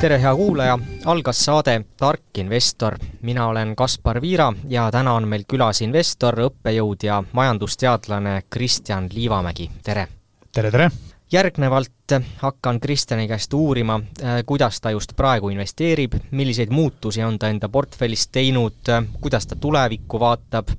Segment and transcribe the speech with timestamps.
[0.00, 0.78] tere, hea kuulaja,
[1.12, 2.96] algas saade Tark investor.
[3.22, 9.68] mina olen Kaspar Viira ja täna on meil külas investor, õppejõud ja majandusteadlane Kristjan Liivamägi,
[9.84, 10.06] tere!
[10.52, 10.88] tere, tere!
[11.32, 14.00] järgnevalt hakkan Kristjani käest uurima,
[14.46, 18.88] kuidas ta just praegu investeerib, milliseid muutusi on ta enda portfellis teinud,
[19.20, 20.72] kuidas ta tulevikku vaatab,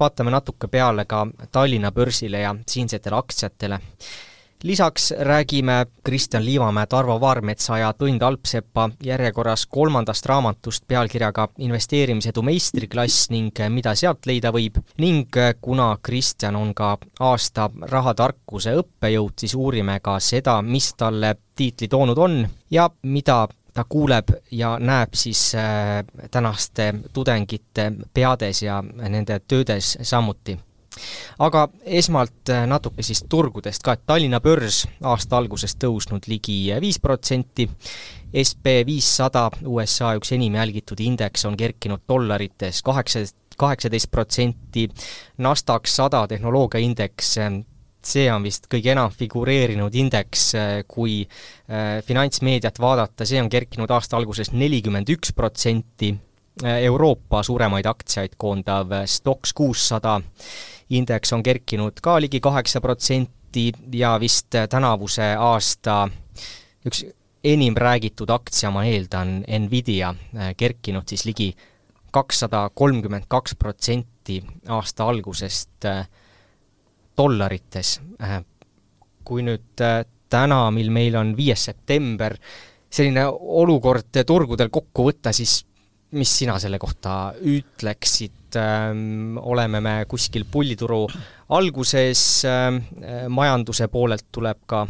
[0.00, 3.80] vaatame natuke peale ka Tallinna börsile ja siinsetele aktsiatele
[4.66, 13.30] lisaks räägime Kristjan Liivamäe, Tarvo Vaarmetsa ja Tõnd Alpsepa järjekorras kolmandast raamatust pealkirjaga Investeerimisedu meistriklass
[13.30, 20.00] ning mida sealt leida võib ning kuna Kristjan on ka aasta rahatarkuse õppejõud, siis uurime
[20.02, 23.44] ka seda, mis talle tiitli toonud on ja mida
[23.74, 30.58] ta kuuleb ja näeb siis äh, tänaste tudengite peades ja nende töödes samuti
[31.38, 37.00] aga esmalt äh, natuke siis turgudest ka, et Tallinna börs aasta alguses tõusnud ligi viis
[37.02, 37.68] protsenti,
[38.36, 43.24] SB viissada, USA üks enim jälgitud indeks on kerkinud dollarites kaheksa,
[43.56, 44.88] kaheksateist protsenti,
[45.40, 47.36] Nasdaq sada tehnoloogiaindeks
[48.06, 53.90] see on vist kõige enam figureerinud indeks, äh, kui äh, finantsmeediat vaadata, see on kerkinud
[53.90, 56.12] aasta alguses nelikümmend üks protsenti,
[56.64, 60.20] Euroopa suuremaid aktsiaid koondav Stoxx kuussada
[60.90, 66.06] indeks on kerkinud ka ligi kaheksa protsenti ja vist tänavuse aasta
[66.86, 67.04] üks
[67.44, 70.14] enim räägitud aktsia, ma eeldan, Nvidia,
[70.56, 71.52] kerkinud siis ligi
[72.16, 74.40] kakssada kolmkümmend kaks protsenti
[74.72, 76.06] aasta algusest äh,
[77.18, 78.00] dollarites.
[78.22, 78.40] Äh,
[79.26, 82.36] kui nüüd äh, täna, mil meil on viies september,
[82.90, 85.60] selline olukord turgudel kokku võtta, siis
[86.10, 91.06] mis sina selle kohta ütleksid, ähm, oleme me kuskil pullituru
[91.56, 92.82] alguses, ähm,
[93.28, 94.86] majanduse poolelt tuleb ka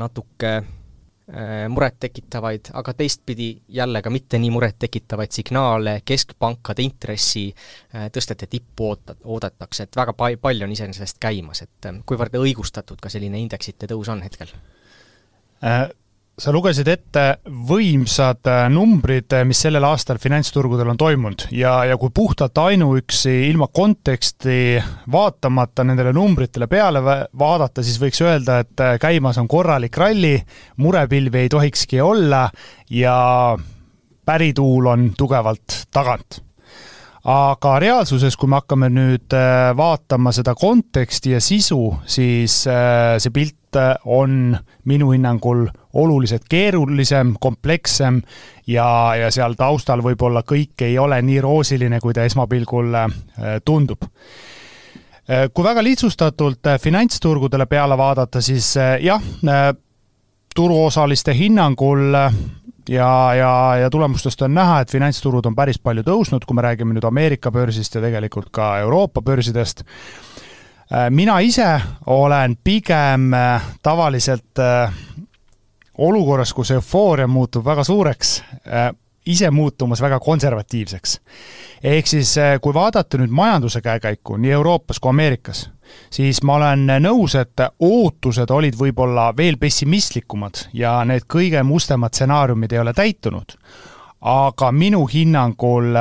[0.00, 8.48] natuke äh, murettekitavaid, aga teistpidi jälle ka mitte nii murettekitavaid signaale, keskpankade intressi äh, tõstete
[8.50, 13.12] tippu oota-, oodatakse, et väga pa-, palju on iseenesest käimas, et ähm, kuivõrd õigustatud ka
[13.12, 14.56] selline indeksite tõus on hetkel
[15.62, 15.84] äh,?
[16.34, 17.24] Sa lugesid ette
[17.68, 21.46] võimsad äh, numbrid, äh, mis sellel aastal finantsturgudel on toimunud.
[21.54, 24.80] Ja, ja kui puhtalt ainuüksi ilma konteksti
[25.12, 30.34] vaatamata nendele numbritele peale vaadata, siis võiks öelda, et äh, käimas on korralik ralli,
[30.82, 32.48] murepilvi ei tohikski olla
[32.90, 33.16] ja
[34.26, 36.40] pärituul on tugevalt tagant.
[37.30, 39.32] Aga reaalsuses, kui me hakkame nüüd
[39.78, 43.63] vaatama seda konteksti ja sisu, siis see pilt
[44.04, 48.22] on minu hinnangul oluliselt keerulisem, komplekssem
[48.66, 53.14] ja, ja seal taustal võib-olla kõik ei ole nii roosiline, kui ta esmapilgul äh,
[53.64, 54.04] tundub.
[54.04, 59.22] Äh, kui väga lihtsustatult finantsturgudele peale vaadata, siis jah,
[60.54, 62.12] turuosaliste hinnangul
[62.88, 66.96] ja, ja, ja tulemustest on näha, et finantsturud on päris palju tõusnud, kui me räägime
[66.96, 69.84] nüüd Ameerika börsist ja tegelikult ka Euroopa börsidest
[71.10, 74.92] mina ise olen pigem äh, tavaliselt äh,
[75.98, 78.42] olukorras, kus eufooria muutub väga suureks,
[79.26, 81.20] ise muutumas väga konservatiivseks.
[81.82, 85.70] ehk siis, kui vaadata nüüd majanduse käekäiku nii Euroopas kui Ameerikas,
[86.10, 92.72] siis ma olen nõus, et ootused olid võib-olla veel pessimistlikumad ja need kõige mustemad stsenaariumid
[92.72, 93.56] ei ole täitunud.
[94.20, 95.94] aga minu hinnangul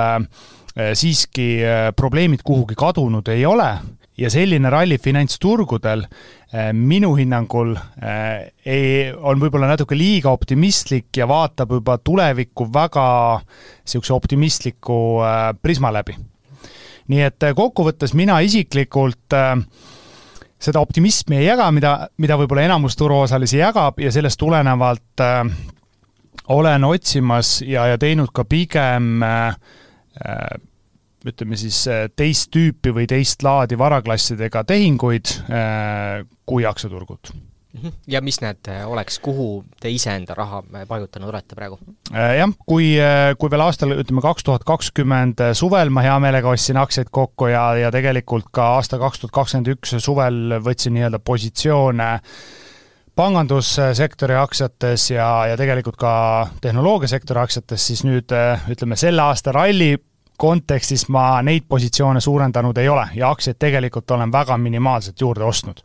[0.94, 1.60] siiski
[1.96, 3.78] probleemid kuhugi kadunud ei ole
[4.18, 11.28] ja selline ralli finantsturgudel äh, minu hinnangul äh, ei, on võib-olla natuke liiga optimistlik ja
[11.30, 13.08] vaatab juba tulevikku väga
[13.42, 16.18] niisuguse optimistliku äh, prisma läbi.
[17.08, 19.34] nii et kokkuvõttes mina isiklikult
[20.64, 25.24] seda optimismi ei jaga, mida, mida võib-olla enamus turuosalisi jagab ja sellest tulenevalt
[26.48, 29.56] olen otsimas ja, ja teinud ka pigem äh,
[31.28, 37.32] ütleme siis äh, teist tüüpi või teist laadi varaklassidega tehinguid äh, kui aktsiaturgud
[37.78, 37.94] mhm.
[38.12, 41.80] ja mis need äh, oleks, kuhu te ise enda raha paigutanud olete praegu?
[42.12, 42.94] Jah, kui,
[43.40, 47.70] kui veel aastal, ütleme kaks tuhat kakskümmend suvel ma hea meelega ostsin aktsiaid kokku ja,
[47.80, 52.12] ja tegelikult ka aasta kaks tuhat kakskümmend üks suvel võtsin nii-öelda positsioone
[53.14, 56.14] pangandussektori aktsiates ja, ja tegelikult ka
[56.64, 58.34] tehnoloogiasektori aktsiates, siis nüüd
[58.74, 59.94] ütleme, selle aasta ralli
[60.38, 65.84] kontekstis ma neid positsioone suurendanud ei ole ja aktsiaid tegelikult olen väga minimaalselt juurde ostnud.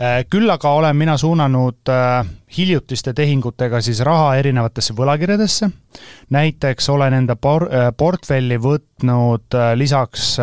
[0.00, 5.70] Äh, küll aga olen mina suunanud äh, hiljutiste tehingutega siis raha erinevatesse võlakirjadesse,
[6.36, 10.34] näiteks olen enda por-, äh, portfelli võtnud lisaks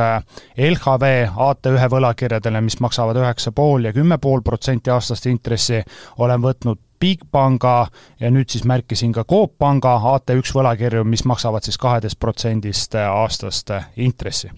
[0.57, 1.11] LHV
[1.49, 5.83] AT1 võlakirjadele, mis maksavad üheksa pool ja kümme pool protsenti aastast intressi,
[6.17, 7.77] olen võtnud Bigpanga
[8.21, 13.73] ja nüüd siis märkisin ka Coop Panga AT1 võlakirju, mis maksavad siis kaheteist protsendist aastast
[13.99, 14.51] intressi.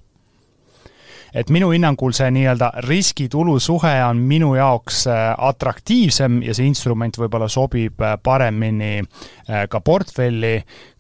[1.36, 7.50] Et minu hinnangul see nii-öelda riski-tulu suhe on minu jaoks atraktiivsem ja see instrument võib-olla
[7.52, 9.02] sobib paremini
[9.70, 10.54] ka portfelli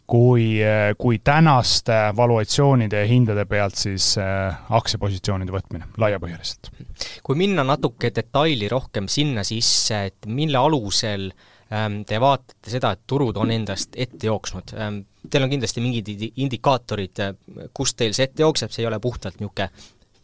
[0.08, 0.60] kui,
[0.98, 6.70] kui tänaste valuatsioonide ja hindade pealt siis äh, aktsiapositsioonide võtmine laiapõhjaliselt.
[7.24, 11.32] kui minna natuke detaili rohkem sinna sisse, et mille alusel
[11.74, 16.14] ähm, te vaatate seda, et turud on endast ette jooksnud, ähm, teil on kindlasti mingid
[16.36, 19.72] indikaatorid, äh, kust teil see ette jookseb, see ei ole puhtalt niisugune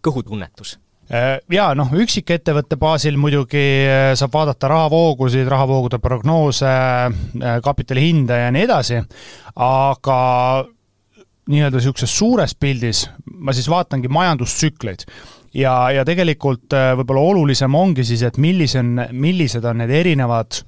[0.01, 0.77] kõhutunnetus
[1.11, 8.37] Äh, jaa, noh, üksikettevõtte baasil muidugi äh, saab vaadata rahavoogusid, rahavoogude prognoose, äh, kapitali hinda
[8.45, 9.01] ja nii edasi,
[9.59, 10.19] aga
[11.51, 13.01] nii-öelda niisuguses suures pildis
[13.43, 15.03] ma siis vaatangi majandustsükleid
[15.57, 16.71] ja, ja tegelikult
[17.01, 20.61] võib-olla olulisem ongi siis, et millise on, millised on need erinevad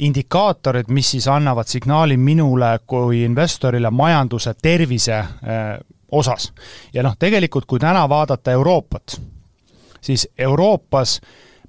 [0.00, 5.20] indikaatorid, mis siis annavad signaali minule kui investorile majanduse tervise
[6.08, 6.52] osas.
[6.94, 9.18] ja noh, tegelikult kui täna vaadata Euroopat,
[10.04, 11.18] siis Euroopas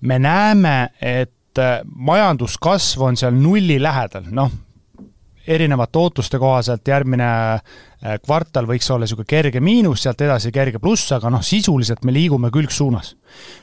[0.01, 4.51] me näeme, et äh, majanduskasv on seal nulli lähedal, noh,
[5.47, 11.11] erinevate ootuste kohaselt järgmine äh, kvartal võiks olla niisugune kerge miinus, sealt edasi kerge pluss,
[11.15, 13.15] aga noh, sisuliselt me liigume külgsuunas.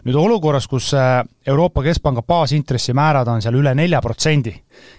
[0.06, 4.54] nüüd olukorras, kus äh, Euroopa Keskpanga baasintressimäärad on seal üle nelja protsendi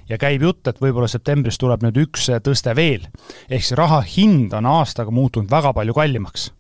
[0.10, 3.08] ja käib jutt, et võib-olla septembris tuleb nüüd üks tõste veel,
[3.50, 6.52] ehk see raha hind on aastaga muutunud väga palju kallimaks.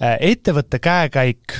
[0.00, 1.56] Ettevõtte käekäik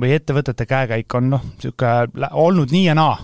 [0.00, 3.18] või ettevõtete käekäik on noh, niisugune olnud nii ja naa.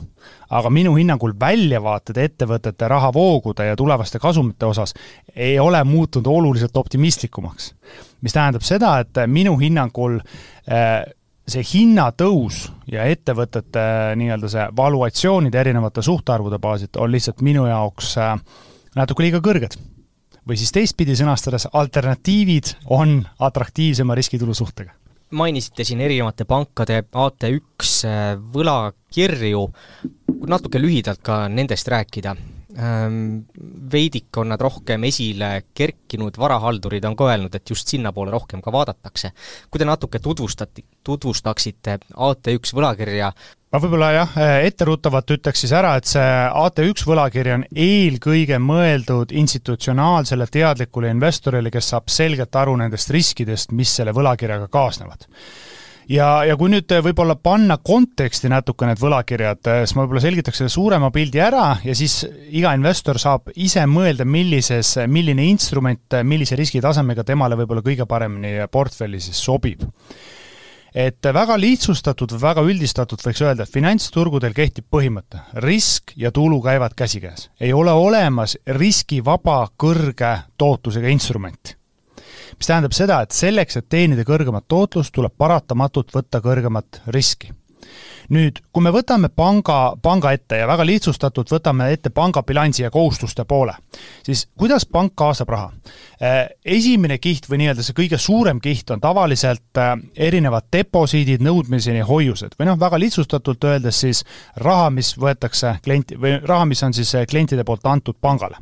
[0.50, 4.94] aga minu hinnangul väljavaated ettevõtete rahavoogude ja tulevaste kasumite osas
[5.34, 7.74] ei ole muutunud oluliselt optimistlikumaks.
[8.20, 11.04] mis tähendab seda, et minu hinnangul äh,
[11.48, 18.36] see hinnatõus ja ettevõtete nii-öelda see valuatsioonide erinevate suhtarvude baasilt on lihtsalt minu jaoks äh,
[18.96, 19.78] natuke liiga kõrged.
[20.50, 24.96] Või siis teistpidi sõnastades, alternatiivid on atraktiivsema riskitulu suhtega
[25.30, 29.60] mainisite siin erinevate pankade AT1 äh, võlakirju,
[30.50, 32.34] natuke lühidalt ka nendest rääkida.
[32.80, 33.44] Ähm,
[33.92, 38.72] veidik on nad rohkem esile kerkinud, varahaldurid on ka öelnud, et just sinnapoole rohkem ka
[38.72, 39.32] vaadatakse.
[39.70, 43.32] kui te natuke tutvustati, tutvustaksite AT1 võlakirja
[43.70, 44.36] ma võib-olla jah,
[44.66, 46.26] etteruttavalt ütleks siis ära, et see
[46.62, 53.92] AT1 võlakiri on eelkõige mõeldud institutsionaalsele teadlikule investorile, kes saab selgelt aru nendest riskidest, mis
[53.94, 55.28] selle võlakirjaga kaasnevad.
[56.10, 60.72] Ja, ja kui nüüd võib-olla panna konteksti natuke need võlakirjad, siis ma võib-olla selgitaks selle
[60.74, 67.22] suurema pildi ära ja siis iga investor saab ise mõelda, millises, milline instrument, millise riskitasemega
[67.28, 69.86] temale võib-olla kõige paremini portfelli siis sobib
[70.94, 76.60] et väga lihtsustatud või väga üldistatud võiks öelda, et finantsturgudel kehtib põhimõte, risk ja tulu
[76.62, 77.50] käivad käsikäes.
[77.60, 81.76] ei ole olemas riskivaba kõrge tootlusega instrumenti.
[82.58, 87.52] mis tähendab seda, et selleks, et teenida kõrgemat tootlust, tuleb paratamatult võtta kõrgemat riski
[88.30, 92.90] nüüd, kui me võtame panga, panga ette ja väga lihtsustatult võtame ette panga bilansi ja
[92.90, 93.74] kohustuste poole,
[94.26, 95.72] siis kuidas pank kaasab raha?
[96.22, 99.94] Äh, esimene kiht või nii-öelda see kõige suurem kiht on tavaliselt äh,
[100.28, 102.58] erinevad deposiidid, nõudmiseni hoiused.
[102.58, 104.24] Või noh, väga lihtsustatult öeldes siis
[104.60, 108.60] raha, mis võetakse klienti või raha, mis on siis äh, klientide poolt antud pangale.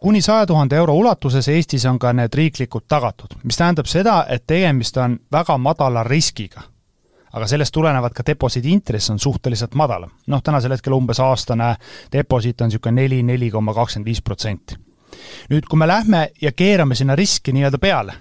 [0.00, 4.46] Kuni saja tuhande euro ulatuses Eestis on ka need riiklikult tagatud, mis tähendab seda, et
[4.48, 6.64] tegemist on väga madala riskiga
[7.32, 10.10] aga sellest tulenevalt ka deposiidi intress on suhteliselt madalam.
[10.26, 11.74] noh, tänasel hetkel umbes aastane
[12.12, 14.78] deposiit on niisugune neli, neli koma kakskümmend viis protsenti.
[15.50, 18.16] nüüd, kui me lähme ja keerame sinna riski nii-öelda peale,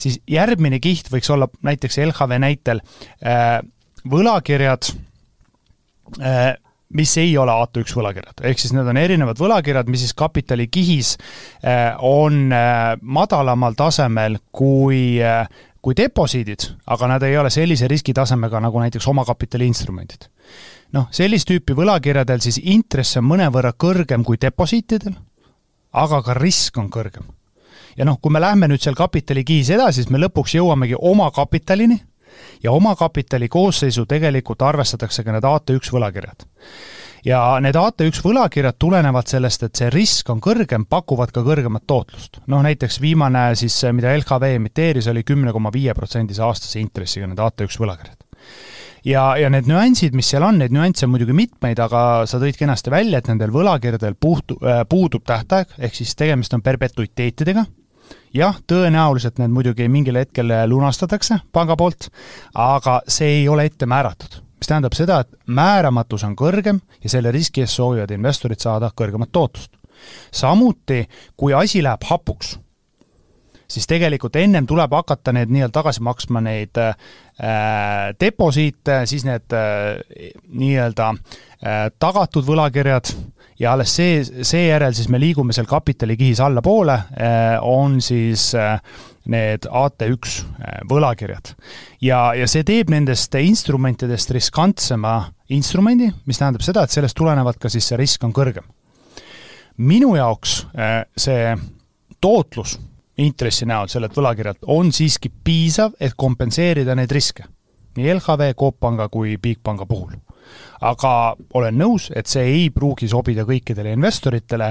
[0.00, 2.82] siis järgmine kiht võiks olla näiteks LHV näitel
[3.24, 3.60] äh,
[4.10, 4.92] võlakirjad
[6.20, 6.56] äh,,
[6.90, 11.12] mis ei ole A1 võlakirjad, ehk siis need on erinevad võlakirjad, mis siis kapitalikihis
[11.62, 12.48] äh, on
[13.00, 15.20] madalamal tasemel kui
[15.80, 20.28] kui deposiidid, aga nad ei ole sellise riskitasemega nagu näiteks omakapitali instrumendid.
[20.92, 25.14] noh, sellist tüüpi võlakirjadel siis intress on mõnevõrra kõrgem kui deposiitidel,
[25.92, 27.24] aga ka risk on kõrgem.
[27.96, 32.00] ja noh, kui me lähme nüüd seal kapitalikihis edasi, siis me lõpuks jõuamegi omakapitalini
[32.62, 36.46] ja omakapitali koosseisu tegelikult arvestatakse ka need AT1 võlakirjad
[37.26, 42.40] ja need AT1 võlakirjad tulenevalt sellest, et see risk on kõrgem, pakuvad ka kõrgemat tootlust.
[42.46, 47.40] noh, näiteks viimane siis, mida LHV emiteeris, oli kümne koma viie protsendise aastase intressiga need
[47.40, 48.24] AT1 võlakirjad.
[49.04, 52.58] Ja, ja need nüansid, mis seal on, neid nüansse on muidugi mitmeid, aga sa tõid
[52.58, 57.64] kenasti välja, et nendel võlakirjadel puhtu- äh,, puudub tähtaeg, ehk siis tegemist on perpetuiteetidega,
[58.36, 62.10] jah, tõenäoliselt need muidugi mingil hetkel lunastatakse panga poolt,
[62.52, 67.32] aga see ei ole ette määratud mis tähendab seda, et määramatus on kõrgem ja selle
[67.32, 69.72] riski eest soovivad investorid saada kõrgemat tootlust.
[70.32, 71.04] samuti,
[71.36, 72.54] kui asi läheb hapuks,
[73.68, 76.94] siis tegelikult ennem tuleb hakata need nii-öelda tagasi maksma neid äh,
[78.20, 83.12] deposiite, siis need äh, nii-öelda äh, tagatud võlakirjad
[83.60, 88.80] ja alles see, seejärel siis me liigume seal kapitalikihis allapoole, äh, on siis äh,
[89.28, 91.54] need AT1 äh, võlakirjad.
[92.00, 97.68] ja, ja see teeb nendest instrumentidest riskantsema instrumendi, mis tähendab seda, et sellest tulenevalt ka
[97.68, 98.64] siis see risk on kõrgem.
[99.76, 101.56] minu jaoks äh, see
[102.20, 102.78] tootlus
[103.20, 107.44] intressi näol sellelt võlakirjalt on siiski piisav, et kompenseerida neid riske.
[107.96, 110.16] nii LHV, Coop Panga kui Bigpanga puhul
[110.80, 111.12] aga
[111.54, 114.70] olen nõus, et see ei pruugi sobida kõikidele investoritele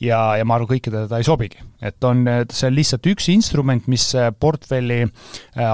[0.00, 1.60] ja, ja ma arvan, kõikidele ta ei sobigi.
[1.80, 4.06] et on, see on lihtsalt üks instrument, mis
[4.40, 5.10] portfelli äh,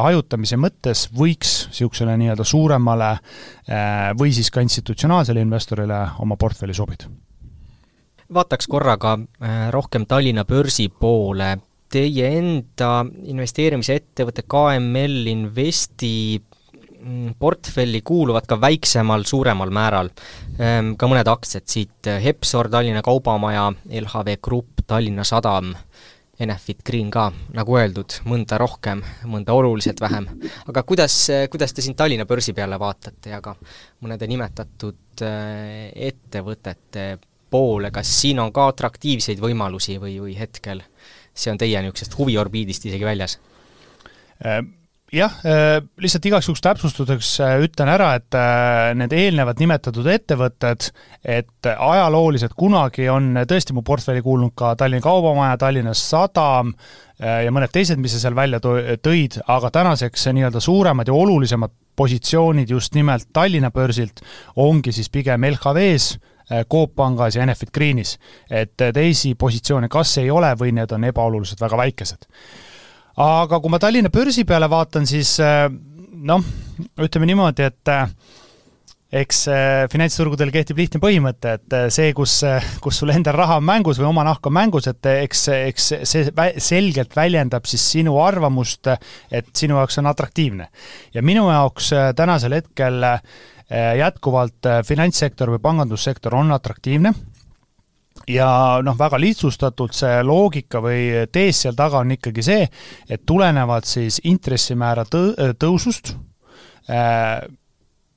[0.06, 7.08] hajutamise mõttes võiks niisugusele nii-öelda suuremale äh, või siis ka institutsionaalsele investorile oma portfelli sobida.
[8.34, 11.56] vaataks korraga äh, rohkem Tallinna börsi poole
[11.92, 16.40] teie enda investeerimisettevõte KML Investi
[17.38, 20.10] portfelli kuuluvad ka väiksemal, suuremal määral
[20.58, 23.70] ehm, ka mõned aktsiad siit, Hepsor, Tallinna Kaubamaja,
[24.02, 25.72] LHV Grupp, Tallinna Sadam,
[26.40, 30.26] Enefit Green ka, nagu öeldud, mõnda rohkem, mõnda oluliselt vähem.
[30.68, 31.14] aga kuidas,
[31.50, 33.54] kuidas te siin Tallinna börsi peale vaatate ja ka
[34.04, 37.16] mõnede nimetatud eh, ettevõtete
[37.50, 40.82] poole, kas siin on ka atraktiivseid võimalusi või, või hetkel
[41.36, 43.38] see on teie niisugusest huviorbiidist isegi väljas?
[45.14, 50.88] Jah, äh, lihtsalt igaks juhuks täpsustuseks äh, ütlen ära, et äh, need eelnevad nimetatud ettevõtted,
[51.22, 56.74] et ajalooliselt kunagi on tõesti mu portfelli kuulunud ka Tallinna Kaubamaja, Tallinna Sadam
[57.22, 62.74] ja mõned teised, mis sa seal välja tõid, aga tänaseks nii-öelda suuremad ja olulisemad positsioonid
[62.74, 64.20] just nimelt Tallinna börsilt
[64.58, 66.18] ongi siis pigem LHV-s,
[66.70, 68.18] Coop Pangas ja Enefit Greenis.
[68.50, 72.28] et teisi positsioone kas ei ole või need on ebaoluliselt väga väikesed
[73.16, 75.66] aga kui ma Tallinna börsi peale vaatan, siis äh,
[76.28, 76.42] noh,
[77.00, 78.10] ütleme niimoodi, et äh,
[79.16, 82.38] eks äh, finantsturgudel kehtib lihtne põhimõte, et see, kus,
[82.84, 86.26] kus sul endal raha on mängus või oma nahk on mängus, et eks, eks see
[86.60, 88.92] selgelt väljendab siis sinu arvamust,
[89.30, 90.68] et sinu jaoks on atraktiivne.
[91.14, 93.00] ja minu jaoks tänasel hetkel
[93.98, 97.10] jätkuvalt finantssektor või pangandussektor on atraktiivne
[98.28, 98.48] ja
[98.82, 102.64] noh, väga lihtsustatult see loogika või tees seal taga on ikkagi see,
[103.08, 106.14] et tulenevalt siis intressimäära tõ-, tõusust
[106.90, 107.40] äh,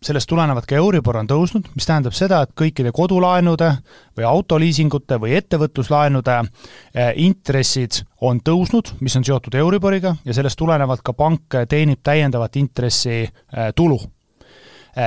[0.01, 3.69] sellest tulenevalt ka Euribor on tõusnud, mis tähendab seda, et kõikide kodulaenude
[4.17, 11.03] või autoliisingute või ettevõtluslaenude äh, intressid on tõusnud, mis on seotud Euriboriga ja sellest tulenevalt
[11.03, 14.07] ka pank teenib täiendavat intressitulu äh,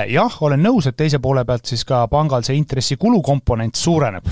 [0.09, 4.29] jah, olen nõus, et teise poole pealt siis ka pangal see intressikulu komponent suureneb.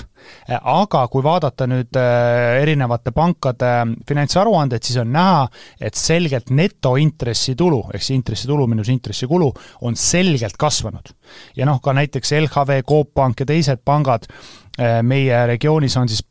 [0.50, 3.72] Äh, aga kui vaadata nüüd äh, erinevate pankade
[4.08, 5.46] finantsaruandeid, siis on näha,
[5.82, 9.52] et selgelt netointressitulu, ehk siis intressitulu miinus intressikulu,
[9.88, 11.14] on selgelt kasvanud.
[11.56, 14.28] ja noh, ka näiteks LHV, Coop Pank ja teised pangad
[15.04, 16.24] meie regioonis on siis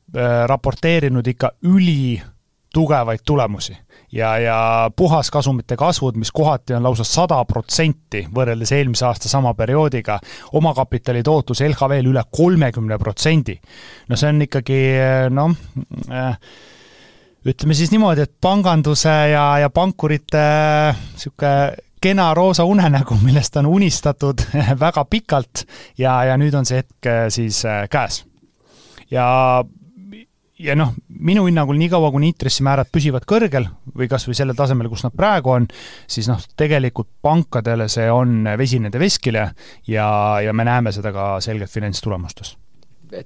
[0.49, 2.21] raporteerinud ikka üli
[2.73, 3.77] tugevaid tulemusi
[4.13, 10.19] ja, ja puhaskasumite kasvud, mis kohati on lausa sada protsenti võrreldes eelmise aasta sama perioodiga,
[10.59, 13.59] omakapitali tootlus LHV-l üle kolmekümne protsendi.
[14.09, 14.81] no see on ikkagi
[15.31, 15.55] noh
[16.11, 16.39] äh,,
[17.47, 20.43] ütleme siis niimoodi, et panganduse ja, ja pankurite
[20.95, 24.41] niisugune kena roosa unenägu, millest on unistatud
[24.85, 25.67] väga pikalt
[25.99, 28.25] ja, ja nüüd on see hetk siis äh, käes.
[29.11, 29.27] ja
[30.61, 35.05] ja noh, minu hinnangul niikaua, kuni intressimäärad püsivad kõrgel või kas või sellel tasemel, kus
[35.07, 35.69] nad praegu on,
[36.11, 39.47] siis noh, tegelikult pankadele see on vesi nende veskile
[39.89, 40.09] ja,
[40.45, 42.57] ja me näeme seda ka selgelt finantstulemustes.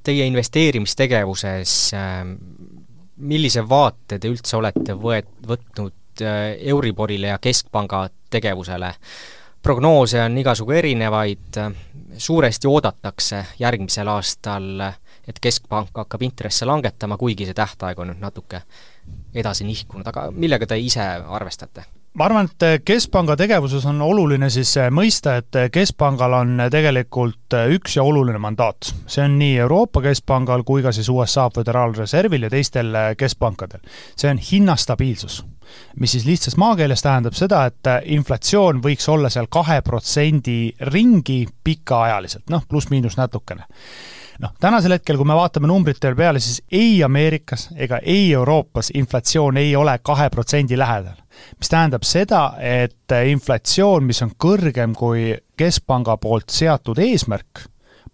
[0.02, 2.36] Teie investeerimistegevuses, ähm,
[3.16, 8.94] millise vaate te üldse olete võet-, võtnud äh, Euriborile ja Keskpanga tegevusele?
[9.64, 11.56] prognoose on igasugu erinevaid,
[12.20, 14.66] suuresti oodatakse järgmisel aastal
[15.28, 18.62] et Keskpank hakkab intresse langetama, kuigi see tähtaeg on nüüd natuke
[19.34, 21.84] edasi nihkunud, aga millega te ise arvestate?
[22.14, 28.04] ma arvan, et Keskpanga tegevuses on oluline siis mõista, et Keskpangal on tegelikult üks ja
[28.06, 28.92] oluline mandaat.
[29.06, 33.80] see on nii Euroopa Keskpangal kui ka siis USA Föderaalreservil ja teistel keskpankadel.
[34.16, 35.44] see on hinnastabiilsus,
[35.98, 42.46] mis siis lihtsas maakeeles tähendab seda, et inflatsioon võiks olla seal kahe protsendi ringi pikaajaliselt,
[42.50, 43.66] noh, pluss-miinus natukene
[44.38, 49.56] noh, tänasel hetkel, kui me vaatame numbritele peale, siis ei Ameerikas ega ei Euroopas inflatsioon
[49.60, 51.16] ei ole kahe protsendi lähedal.
[51.58, 57.66] mis tähendab seda, et inflatsioon, mis on kõrgem kui Keskpanga poolt seatud eesmärk,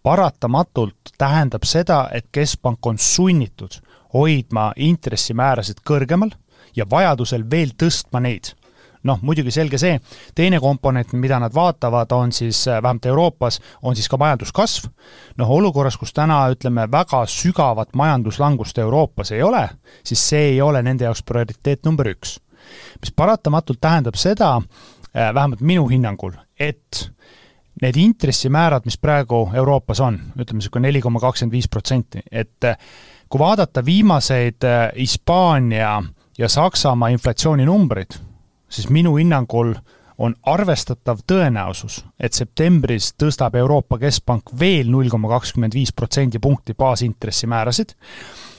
[0.02, 3.80] paratamatult tähendab seda, et Keskpank on sunnitud
[4.14, 6.32] hoidma intressimäärasid kõrgemal
[6.76, 8.54] ja vajadusel veel tõstma neid
[9.02, 9.98] noh, muidugi selge see,
[10.36, 14.88] teine komponent, mida nad vaatavad, on siis äh, vähemalt Euroopas, on siis ka majanduskasv.
[15.38, 19.68] noh, olukorras, kus täna ütleme, väga sügavat majanduslangust Euroopas ei ole,
[20.04, 22.38] siis see ei ole nende jaoks prioriteet number üks.
[23.00, 24.56] mis paratamatult tähendab seda,
[25.14, 27.10] äh, vähemalt minu hinnangul, et
[27.80, 32.76] need intressimäärad, mis praegu Euroopas on, ütleme niisugune neli koma kakskümmend viis protsenti, et äh,
[33.28, 34.66] kui vaadata viimaseid
[34.98, 36.02] Hispaania
[36.38, 38.29] ja Saksamaa inflatsiooninumbreid,
[38.70, 39.74] siis minu hinnangul
[40.20, 47.94] on arvestatav tõenäosus, et septembris tõstab Euroopa Keskpank veel null koma kakskümmend viis protsendipunkti baasintressimäärasid,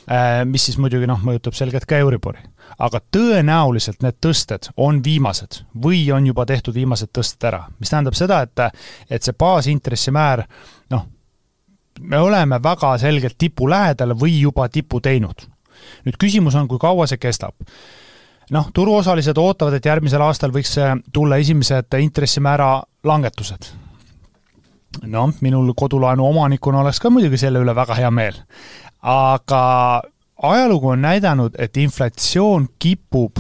[0.09, 2.41] äh, mis siis muidugi noh, mõjutab selgelt ka Euribori.
[2.79, 8.15] aga tõenäoliselt need tõsted on viimased või on juba tehtud viimased tõsted ära, mis tähendab
[8.15, 8.59] seda, et
[9.09, 10.45] et see baasintressimäär
[10.89, 11.05] noh,
[11.99, 15.45] me oleme väga selgelt tipu lähedal või juba tipu teinud.
[16.05, 17.53] nüüd küsimus on, kui kaua see kestab
[18.51, 20.75] noh, turuosalised ootavad, et järgmisel aastal võiks
[21.13, 23.71] tulla esimesed intressimäära langetused.
[25.07, 28.41] noh, minul kodulaenu omanikuna oleks ka muidugi selle üle väga hea meel.
[29.01, 30.01] aga
[30.41, 33.39] ajalugu on näidanud, et inflatsioon kipub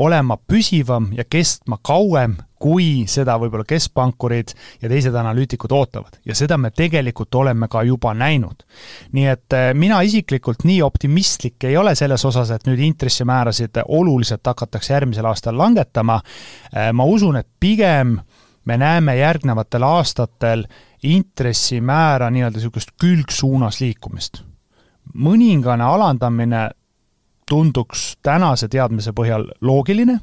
[0.00, 4.52] olema püsivam ja kestma kauem kui seda võib-olla keskpankurid
[4.82, 6.18] ja teised analüütikud ootavad.
[6.26, 8.64] ja seda me tegelikult oleme ka juba näinud.
[9.12, 14.46] nii et eh, mina isiklikult nii optimistlik ei ole selles osas, et nüüd intressimäärasid oluliselt
[14.46, 16.20] hakatakse järgmisel aastal langetama,
[16.72, 18.18] eh, ma usun, et pigem
[18.64, 20.64] me näeme järgnevatel aastatel
[21.02, 24.44] intressimäära nii-öelda niisugust külgsuunas liikumist.
[25.14, 26.70] mõningane alandamine
[27.50, 30.16] tunduks tänase teadmise põhjal loogiline,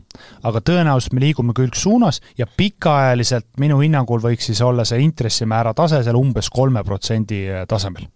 [0.48, 6.02] aga tõenäoliselt me liigume külgsuunas ja pikaajaliselt minu hinnangul võiks siis olla see intressimäära tase
[6.06, 8.08] seal umbes kolme protsendi tasemel.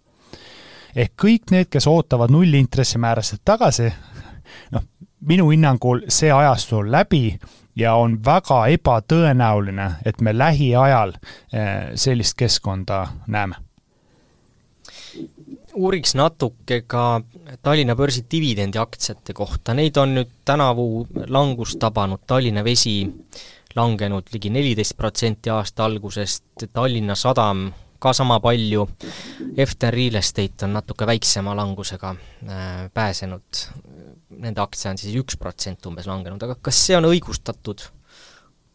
[0.96, 3.88] ehk kõik need, kes ootavad nullintressimäärasid tagasi,
[4.72, 4.84] noh,
[5.28, 7.38] minu hinnangul see ajastu on läbi
[7.76, 13.60] ja on väga ebatõenäoline, et me lähiajal eh, sellist keskkonda näeme
[15.74, 17.20] uuriks natuke ka
[17.62, 23.00] Tallinna börsi dividendiaktsiate kohta, neid on nüüd tänavu langust tabanud, Tallinna Vesi
[23.76, 27.70] langenud ligi neliteist protsenti aasta algusest, Tallinna Sadam
[28.02, 28.88] ka sama palju,
[29.56, 33.64] Eften Real Estate on natuke väiksema langusega äh, pääsenud,
[34.42, 37.88] nende aktsia on siis üks protsent umbes langenud, aga kas see on õigustatud?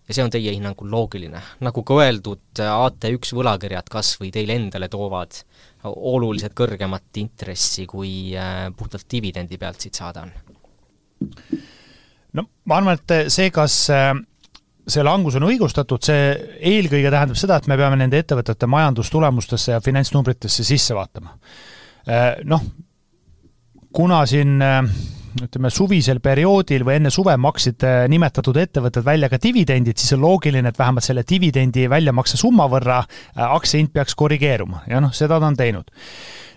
[0.07, 4.87] ja see on teie hinnangul loogiline, nagu ka öeldud, AT1 võlakirjad kas või teile endale
[4.87, 5.41] toovad
[5.87, 10.33] oluliselt kõrgemat intressi, kui äh, puhtalt dividendi pealt siit saada on?
[12.37, 14.11] no ma arvan, et see, kas äh,
[14.87, 16.29] see langus on õigustatud, see
[16.71, 21.35] eelkõige tähendab seda, et me peame nende ettevõtete majandustulemustesse ja finantsnumbritesse sisse vaatama.
[22.07, 22.63] Äh, noh,
[23.97, 24.59] kuna siin
[25.43, 30.23] ütleme, suvisel perioodil või enne suve maksid äh, nimetatud ettevõtted välja ka dividendid, siis on
[30.23, 35.13] loogiline, et vähemalt selle dividendi väljamakse summa võrra äh, aktsia hind peaks korrigeeruma ja noh,
[35.15, 35.91] seda ta on teinud.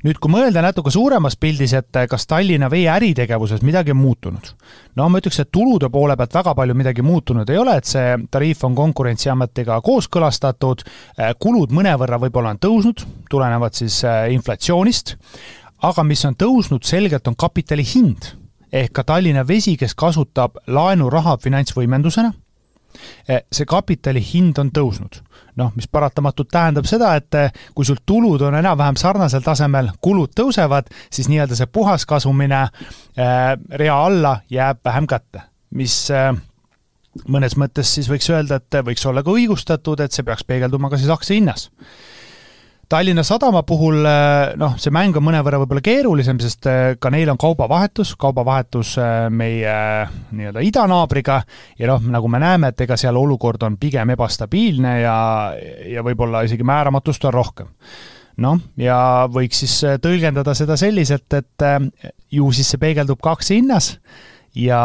[0.04, 4.52] nüüd, kui mõelda natuke suuremas pildis, et äh, kas Tallinna Vee äritegevuses midagi on muutunud?
[4.96, 8.16] no ma ütleks, et tulude poole pealt väga palju midagi muutunud ei ole, et see
[8.30, 10.84] tariif on Konkurentsiametiga kooskõlastatud,
[11.38, 14.00] kulud mõnevõrra võib-olla on tõusnud, tulenevad siis
[14.32, 15.16] inflatsioonist,
[15.86, 18.34] aga mis on tõusnud selgelt, on kapitali hind
[18.72, 22.32] ehk ka Tallinna Vesi, kes kasutab laenuraha finantsvõimendusena,
[23.28, 25.22] eh, see kapitali hind on tõusnud.
[25.56, 30.30] noh, mis paratamatult tähendab seda, et eh, kui sul tulud on enam-vähem sarnasel tasemel, kulud
[30.36, 36.08] tõusevad, siis nii-öelda see puhaskasumine äh, rea alla jääb vähem kätte, mis
[37.28, 40.96] mõnes mõttes siis võiks öelda, et võiks olla ka õigustatud, et see peaks peegelduma ka
[40.96, 41.68] siis aktsia hinnas
[42.90, 47.30] Tallinna Sadama puhul eh, noh, see mäng on mõnevõrra võib-olla keerulisem, sest eh, ka neil
[47.30, 49.74] on kaubavahetus, kaubavahetus eh, meie
[50.34, 51.36] nii-öelda idanaabriga.
[51.78, 55.14] Ja noh, nagu me näeme, et ega seal olukord on pigem ebastabiilne ja,
[55.86, 57.70] ja võib-olla isegi määramatust on rohkem.
[58.42, 58.98] Noh, ja
[59.30, 61.66] võiks siis tõlgendada seda selliselt, et
[62.32, 63.92] ju siis see peegeldub ka aktsia hinnas
[64.56, 64.82] ja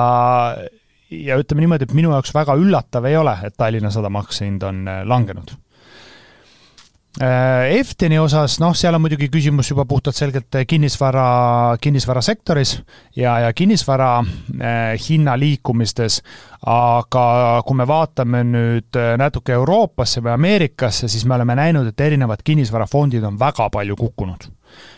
[1.10, 4.90] ja ütleme niimoodi, et minu jaoks väga üllatav ei ole, et Tallinna Sadama aktsiahind on
[5.08, 5.56] langenud.
[5.56, 5.65] Äh,
[7.16, 12.74] Efteni osas, noh, seal on muidugi küsimus juba puhtalt selgelt kinnisvara, kinnisvarasektoris
[13.16, 16.20] ja, ja kinnisvara eh, hinna liikumistes,
[16.68, 22.04] aga kui me vaatame nüüd äh, natuke Euroopasse või Ameerikasse, siis me oleme näinud, et
[22.04, 24.50] erinevad kinnisvarafondid on väga palju kukkunud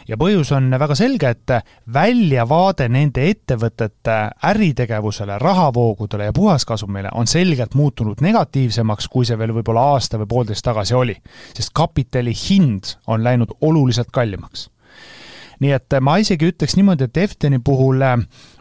[0.08, 1.56] ja põhjus on väga selge, et
[1.94, 4.18] väljavaade nende ettevõtete
[4.52, 10.66] äritegevusele, rahavoogudele ja puhaskasumile on selgelt muutunud negatiivsemaks, kui see veel võib-olla aasta või poolteist
[10.66, 11.18] tagasi oli.
[11.54, 14.70] sest kapitali hind on läinud oluliselt kallimaks
[15.64, 18.16] nii et ma isegi ütleks niimoodi, et Efteni puhul äh,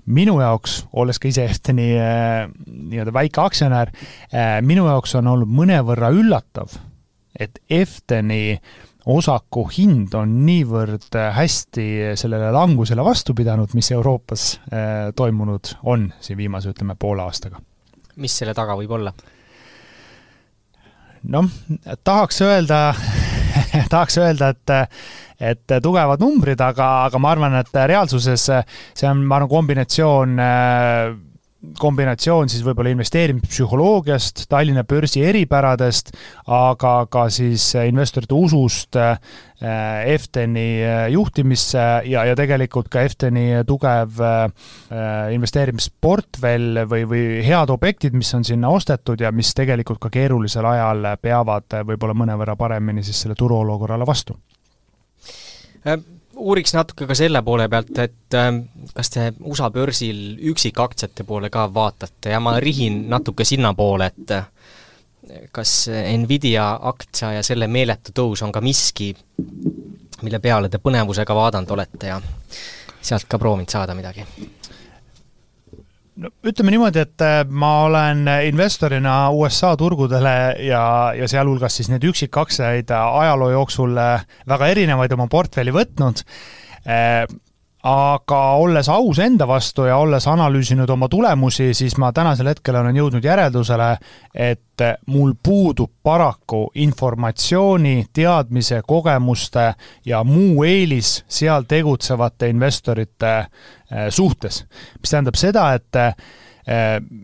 [0.07, 3.93] minu jaoks, olles ka ise Efteni äh, nii-öelda väike aktsionär,
[4.33, 6.79] äh, minu jaoks on olnud mõnevõrra üllatav,
[7.39, 8.59] et Efteni
[9.07, 11.87] osaku hind on niivõrd hästi
[12.19, 14.49] sellele langusele vastu pidanud, mis Euroopas
[15.16, 17.62] toimunud on siin viimase, ütleme, poole aastaga.
[18.16, 19.12] mis selle taga võib olla?
[21.31, 21.49] noh,
[22.05, 22.81] tahaks öelda
[23.92, 24.75] tahaks öelda, et
[25.37, 30.38] et tugevad numbrid, aga, aga ma arvan, et reaalsuses see on, ma arvan, kombinatsioon
[31.81, 36.12] kombinatsioon siis võib-olla investeerimispsühholoogiast, Tallinna börsi eripäradest,
[36.53, 38.99] aga ka siis investorite usust
[39.57, 40.66] Efteni
[41.14, 44.21] juhtimisse ja, ja tegelikult ka Efteni tugev
[45.33, 51.14] investeerimisportfell või, või head objektid, mis on sinna ostetud ja mis tegelikult ka keerulisel ajal
[51.23, 54.37] peavad võib-olla mõnevõrra paremini siis selle turuolukorrale vastu.
[55.87, 55.99] Äh,
[56.37, 58.51] uuriks natuke ka selle poole pealt, et äh,
[58.94, 64.46] kas te USA börsil üksikaktsiate poole ka vaatate ja ma rihin natuke sinnapoole, et äh,
[65.53, 69.11] kas Nvidia aktsia ja selle meeletu tõus on ka miski,
[70.22, 72.20] mille peale te põnevusega vaadanud olete ja
[73.01, 74.25] sealt ka proovinud saada midagi?
[76.17, 80.85] No ütleme niimoodi, et äh, ma olen investorina USA turgudele ja,
[81.17, 86.25] ja sealhulgas siis neid üksikaktsiaid ajaloo jooksul äh, väga erinevaid oma portfelli võtnud
[86.89, 87.27] äh,
[87.87, 92.97] aga olles aus enda vastu ja olles analüüsinud oma tulemusi, siis ma tänasel hetkel olen
[92.99, 93.91] jõudnud järeldusele,
[94.35, 99.69] et mul puudub paraku informatsiooni, teadmise, kogemuste
[100.07, 103.47] ja muu eelis seal tegutsevate investorite eh,
[104.11, 104.64] suhtes.
[105.01, 106.14] mis tähendab seda, et eh,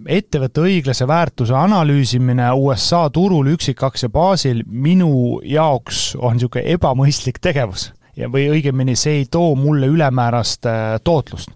[0.06, 8.28] ettevõtte õiglase väärtuse analüüsimine USA turul üksikaktsia baasil minu jaoks on niisugune ebamõistlik tegevus ja,
[8.32, 11.50] või õigemini see ei too mulle ülemäärast äh, tootlust.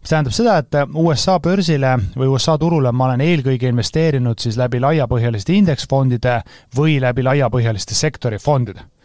[0.00, 4.56] mis tähendab seda, et äh, USA börsile või USA turule ma olen eelkõige investeerinud siis
[4.56, 6.40] läbi laiapõhjaliste indeksfondide
[6.76, 8.97] või läbi laiapõhjaliste sektorifondide äh,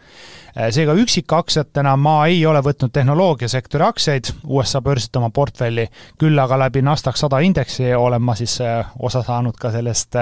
[0.54, 5.88] seega üksikaktsiatena ma ei ole võtnud tehnoloogiasektori aktsiaid USA börsilt oma portfelli,
[6.20, 8.60] küll aga läbi NASDAQ sada indeksi olen ma siis
[8.98, 10.20] osa saanud ka sellest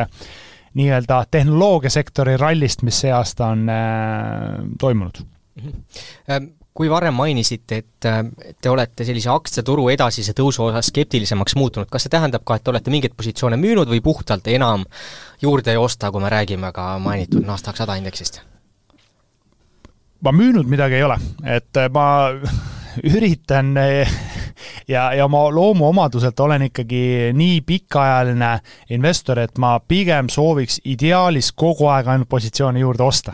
[0.79, 3.69] nii-öelda tehnoloogiasektori rallist, mis see aasta on
[4.81, 5.71] toimunud mm.
[5.71, 8.07] -hmm kui varem mainisite, et
[8.61, 12.73] te olete sellise aktsiaturu edasise tõusu osas skeptilisemaks muutunud, kas see tähendab ka, et te
[12.73, 14.87] olete mingeid positsioone müünud või puhtalt enam
[15.43, 18.41] juurde ei osta, kui me räägime ka mainitud NASDAQ sada indeksist?
[20.23, 22.07] Ma müünud midagi ei ole, et ma
[23.15, 23.75] üritan
[24.89, 28.53] ja, ja oma loomuomaduselt olen ikkagi nii pikaajaline
[28.91, 33.33] investor, et ma pigem sooviks ideaalis kogu aeg ainult positsioone juurde osta.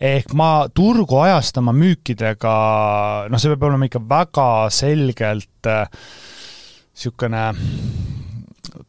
[0.00, 2.54] ehk ma turgu ajastama müükidega,
[3.30, 5.70] noh, see peab olema ikka väga selgelt
[6.92, 8.01] niisugune äh,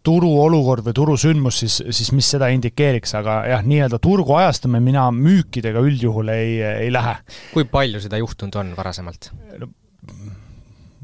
[0.04, 5.84] turuolukord või turusündmus, siis, siis mis seda indikeeriks, aga jah, nii-öelda turgu ajastame mina müükidega
[5.84, 7.16] üldjuhul ei, ei lähe.
[7.54, 9.72] kui palju seda juhtunud on varasemalt no,?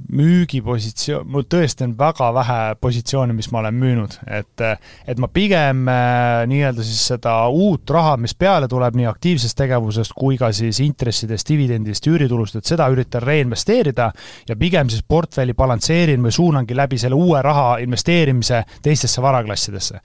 [0.10, 4.64] Müügipositsioon, mul tõesti on väga vähe positsioone, mis ma olen müünud, et
[5.08, 10.16] et ma pigem äh, nii-öelda siis seda uut raha, mis peale tuleb nii aktiivsest tegevusest
[10.18, 14.10] kui ka siis intressidest, dividendist, üüritulust, et seda üritan reinvesteerida
[14.50, 20.02] ja pigem siis portfelli balansseerin või suunangi läbi selle uue raha investeerimise teistesse varaklassidesse.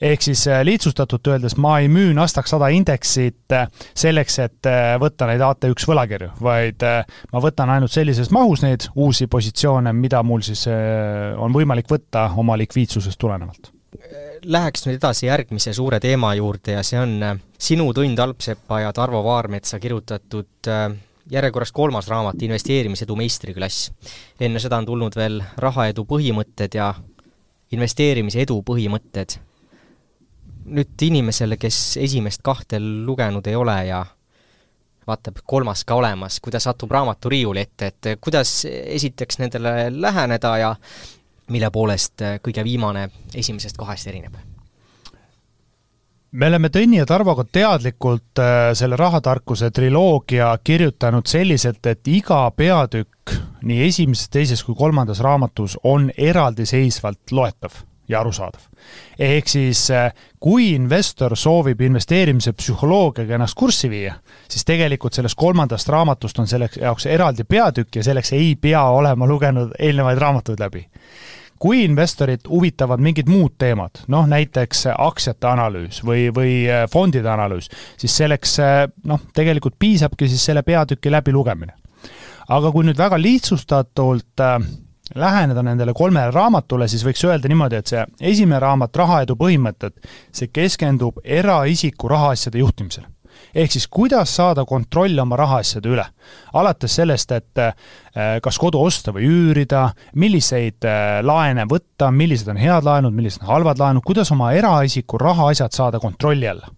[0.00, 5.26] ehk siis äh, lihtsustatult öeldes ma ei müü NASDAQ sada indeksit äh, selleks, et võtta
[5.26, 6.82] neid AT1 võlakirju, vaid
[7.32, 11.88] ma võtan ainult sellises mahus neid uusi positsioone, positsioone, mida mul siis äh, on võimalik
[11.88, 13.72] võtta oma likviidsusest tulenevalt.
[14.44, 18.92] Läheks nüüd edasi järgmise suure teema juurde ja see on äh, sinu Tõnd Alpsepa ja
[18.92, 20.92] Tarvo Vaarmetsa kirjutatud äh,
[21.30, 23.90] järjekorras kolmas raamat, investeerimisedu meistriklass.
[24.40, 26.92] enne seda on tulnud veel rahaedu põhimõtted ja
[27.72, 29.38] investeerimisedu põhimõtted.
[30.68, 34.04] nüüd inimesele, kes esimest kahte lugenud ei ole ja
[35.08, 40.56] vaatab kolmas ka olemas, kui ta satub raamatu riiuli ette, et kuidas esiteks nendele läheneda
[40.60, 40.74] ja
[41.48, 44.36] mille poolest kõige viimane esimesest kahest erineb?
[46.32, 53.32] me oleme Tõnni ja Tarvoga teadlikult äh, selle rahatarkuse triloogia kirjutanud selliselt, et iga peatükk
[53.64, 58.67] nii esimeses, teises kui kolmandas raamatus on eraldiseisvalt loetav ja arusaadav
[59.18, 59.86] ehk siis
[60.40, 64.14] kui investor soovib investeerimise psühholoogiaga ennast kurssi viia,
[64.48, 69.26] siis tegelikult sellest kolmandast raamatust on selleks jaoks eraldi peatükk ja selleks ei pea olema
[69.26, 70.86] lugenud eelnevaid raamatuid läbi
[71.58, 77.70] kui investorit huvitavad mingid muud teemad, noh näiteks aktsiate analüüs või, või äh, fondide analüüs,
[77.98, 81.74] siis selleks äh, noh, tegelikult piisabki siis selle peatüki läbilugemine.
[82.48, 84.60] aga kui nüüd väga lihtsustatult äh,
[85.14, 89.94] läheneda nendele kolmele raamatule, siis võiks öelda niimoodi, et see esimene raamat, Rahaedu põhimõtted,
[90.32, 93.08] see keskendub eraisiku rahaasjade juhtimisele
[93.54, 96.04] ehk siis kuidas saada kontroll oma rahaasjade üle.
[96.52, 97.74] alates sellest, et äh,
[98.42, 103.52] kas kodu osta või üürida, milliseid äh, laene võtta, millised on head laenud, millised on
[103.52, 106.68] halvad laenud, kuidas oma eraisiku rahaasjad saada kontrolli alla.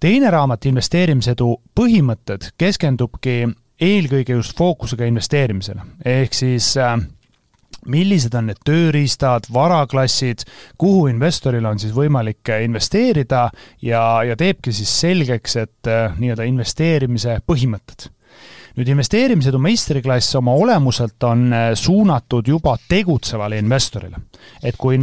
[0.00, 3.46] teine raamat, investeerimisedu põhimõtted, keskendubki
[3.80, 6.96] eelkõige just fookusega investeerimisele, ehk siis äh,
[7.90, 10.44] millised on need tööriistad, varaklassid,
[10.78, 13.48] kuhu investoril on siis võimalik investeerida
[13.82, 18.10] ja, ja teebki siis selgeks, et äh, nii-öelda investeerimise põhimõtted
[18.76, 24.16] nüüd investeerimisedu meistriklass oma olemuselt on äh, suunatud juba tegutsevale investorile.
[24.62, 24.98] et kui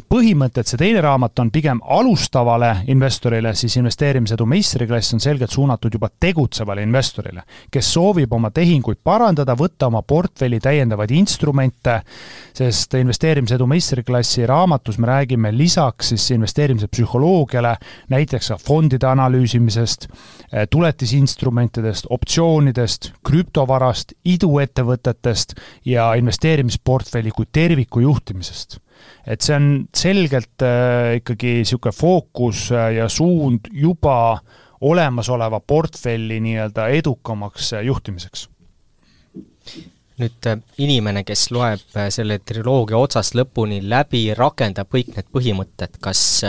[0.00, 5.92] investeerimisedu põhimõtted, see teine raamat on pigem alustavale investorile, siis investeerimisedu meistriklass on selgelt suunatud
[5.92, 12.00] juba tegutsevale investorile, kes soovib oma tehinguid parandada, võtta oma portfelli täiendavaid instrumente,
[12.54, 17.76] sest investeerimisedu meistriklassi raamatus me räägime lisaks siis investeerimise psühholoogiale
[18.10, 20.08] näiteks fondide analüüsimisest,
[20.70, 28.80] tuletisinstrumentidest, optsioonidest, krüptovarast, iduettevõtetest ja investeerimisportfelli kui terviku juhtimisest
[29.26, 34.40] et see on selgelt äh, ikkagi niisugune fookus äh, ja suund juba
[34.80, 38.48] olemasoleva portfelli nii-öelda edukamaks äh, juhtimiseks.
[40.20, 40.46] nüüd
[40.78, 46.42] inimene, kes loeb selle triloogia otsast lõpuni läbi, rakendab kõik need põhimõtted, kas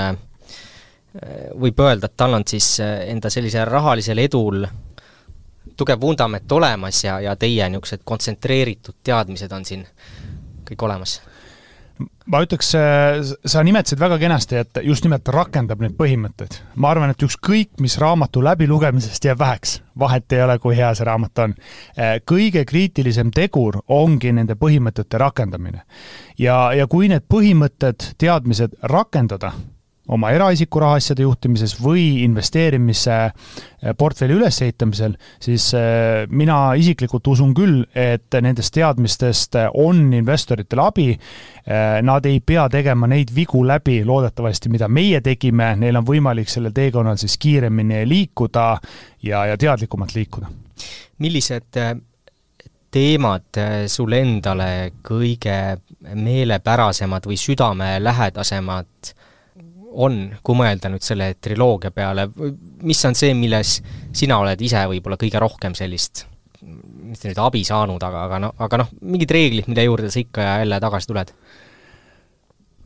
[1.56, 4.66] võib öelda, et tal on siis enda sellisel rahalisel edul
[5.80, 9.88] tugev vundament olemas ja, ja teie niisugused kontsentreeritud teadmised on siin
[10.68, 11.22] kõik olemas?
[12.32, 12.72] Ma ütleks,
[13.46, 16.60] sa nimetasid väga kenasti, et just nimelt rakendab neid põhimõtteid.
[16.76, 21.08] ma arvan, et ükskõik, mis raamatu läbilugemisest jääb väheks, vahet ei ole, kui hea see
[21.08, 21.56] raamat on.
[22.26, 25.84] kõige kriitilisem tegur ongi nende põhimõtete rakendamine.
[26.38, 29.54] ja, ja kui need põhimõtted, teadmised rakendada,
[30.12, 37.82] oma eraisiku rahaasjade juhtimises või investeerimise eh, portfelli ülesehitamisel, siis eh, mina isiklikult usun küll,
[37.96, 41.08] et nendest teadmistest on investoritele abi.
[41.16, 46.52] Eh, nad ei pea tegema neid vigu läbi, loodetavasti, mida meie tegime, neil on võimalik
[46.52, 48.68] sellel teekonnal siis kiiremini liikuda
[49.24, 50.52] ja, ja teadlikumalt liikuda.
[51.22, 51.78] millised
[52.92, 55.78] teemad sulle endale kõige
[56.18, 59.14] meelepärasemad või südamelähedasemad
[59.92, 62.28] on, kui mõelda nüüd selle triloogia peale,
[62.88, 63.80] mis on see, milles
[64.16, 66.26] sina oled ise võib-olla kõige rohkem sellist
[67.12, 70.46] mitte nüüd abi saanud, aga, aga noh, aga noh, mingid reeglid, mille juurde sa ikka
[70.46, 71.34] ja jälle tagasi tuled?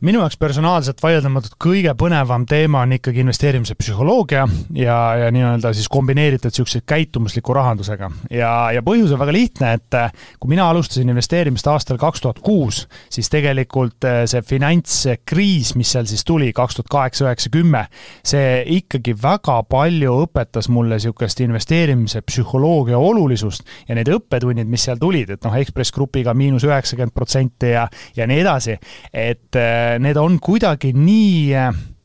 [0.06, 4.44] Minu jaoks personaalselt vaieldamatult kõige põnevam teema on ikkagi investeerimise psühholoogia
[4.78, 8.10] ja, ja nii-öelda siis kombineeritud niisuguse käitumusliku rahandusega.
[8.30, 12.38] ja, ja põhjus on väga lihtne, et äh, kui mina alustasin investeerimist aastal kaks tuhat
[12.44, 17.82] kuus, siis tegelikult äh, see finantskriis, mis seal siis tuli, kaks tuhat kaheksa, üheksa, kümme,
[18.26, 25.02] see ikkagi väga palju õpetas mulle niisugust investeerimise psühholoogia olulisust ja need õppetunnid, mis seal
[25.02, 28.78] tulid, et noh, Ekspress Grupiga miinus üheksakümmend protsenti ja, ja nii edasi,
[29.10, 31.56] et äh, need on kuidagi nii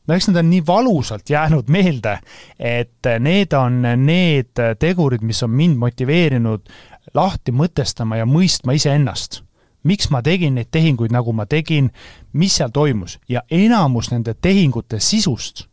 [0.06, 2.18] no eks need on nii valusalt jäänud meelde,
[2.58, 6.68] et need on need tegurid, mis on mind motiveerinud
[7.14, 9.42] lahti mõtestama ja mõistma iseennast.
[9.82, 11.88] miks ma tegin neid tehinguid, nagu ma tegin,
[12.32, 15.66] mis seal toimus ja enamus nende tehingute sisust,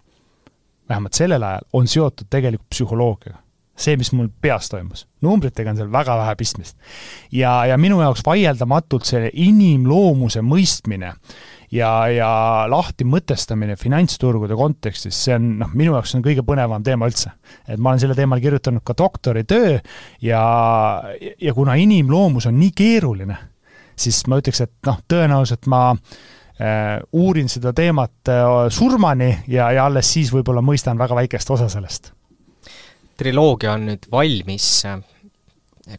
[0.90, 3.38] vähemalt sellel ajal, on seotud tegelikult psühholoogiaga
[3.80, 5.08] see, mis mul peas toimus.
[5.22, 6.78] numbritega on seal väga vähe pistmist.
[7.32, 11.14] ja, ja minu jaoks vaieldamatult see inimloomuse mõistmine
[11.72, 12.30] ja, ja
[12.70, 17.32] lahti mõtestamine finantsturgude kontekstis, see on noh, minu jaoks on kõige põnevam teema üldse.
[17.68, 19.78] et ma olen selle teemal kirjutanud ka doktoritöö
[20.26, 20.44] ja,
[21.42, 23.38] ja kuna inimloomus on nii keeruline,
[23.96, 29.86] siis ma ütleks, et noh, tõenäoliselt ma äh, uurin seda teemat äh, surmani ja, ja
[29.90, 32.14] alles siis võib-olla mõistan väga väikest osa sellest.
[33.18, 34.86] triloogia on nüüd valmis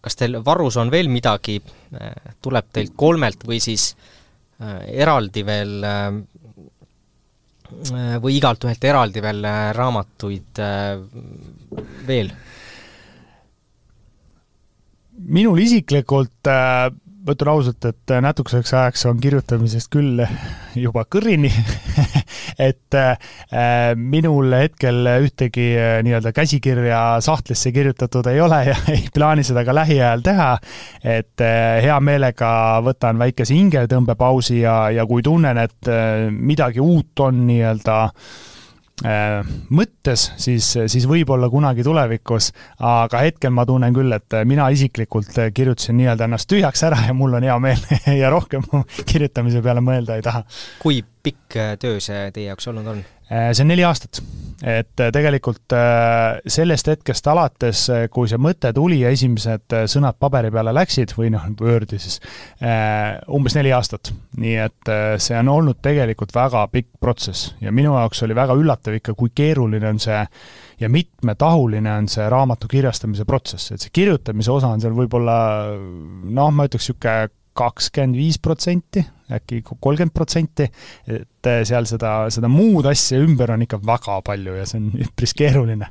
[0.01, 1.61] kas teil varus on veel midagi,
[1.95, 4.20] äh, tuleb teilt kolmelt või siis Äh,
[4.61, 6.11] eraldi veel äh,
[8.21, 10.61] või igalt ühelt eraldi veel äh, raamatuid
[12.09, 12.33] veel?
[15.21, 16.49] minul isiklikult
[17.21, 20.23] ma ütlen ausalt, et natukeseks ajaks on kirjutamisest küll
[20.85, 21.51] juba kõrini
[22.69, 23.31] et äh,
[23.97, 29.75] minul hetkel ühtegi äh, nii-öelda käsikirja sahtlisse kirjutatud ei ole ja ei plaani seda ka
[29.77, 30.53] lähiajal teha.
[31.05, 32.53] et äh, hea meelega
[32.87, 38.60] võtan väikese hingetõmbepausi ja, ja kui tunnen, et äh, midagi uut on nii-öelda äh, Äh,
[39.01, 42.51] mõttes, siis, siis võib-olla kunagi tulevikus,
[42.85, 47.39] aga hetkel ma tunnen küll, et mina isiklikult kirjutasin nii-öelda ennast tühjaks ära ja mul
[47.39, 47.81] on hea meel
[48.23, 48.67] ja rohkem
[49.07, 50.45] kirjutamise peale mõelda ei taha.
[50.83, 53.03] kui pikk töö see teie jaoks olnud on?
[53.31, 54.23] Äh, see on neli aastat.
[54.61, 60.51] et äh, tegelikult äh, sellest hetkest alates, kui see mõte tuli ja esimesed sõnad paberi
[60.53, 62.19] peale läksid või noh, Wordi siis,
[63.33, 64.11] umbes neli aastat.
[64.37, 68.99] nii et see on olnud tegelikult väga pikk protsess ja minu jaoks oli väga üllatav
[68.99, 70.21] ikka, kui keeruline on see
[70.81, 75.39] ja mitmetahuline on see raamatu kirjastamise protsess, et see kirjutamise osa on seal võib-olla
[75.79, 80.67] noh, ma ütleks niisugune kakskümmend viis protsenti, äkki kolmkümmend protsenti,
[81.07, 84.93] et eh, seal seda, seda muud asja ümber on ikka väga palju ja see on
[85.07, 85.91] üpris keeruline.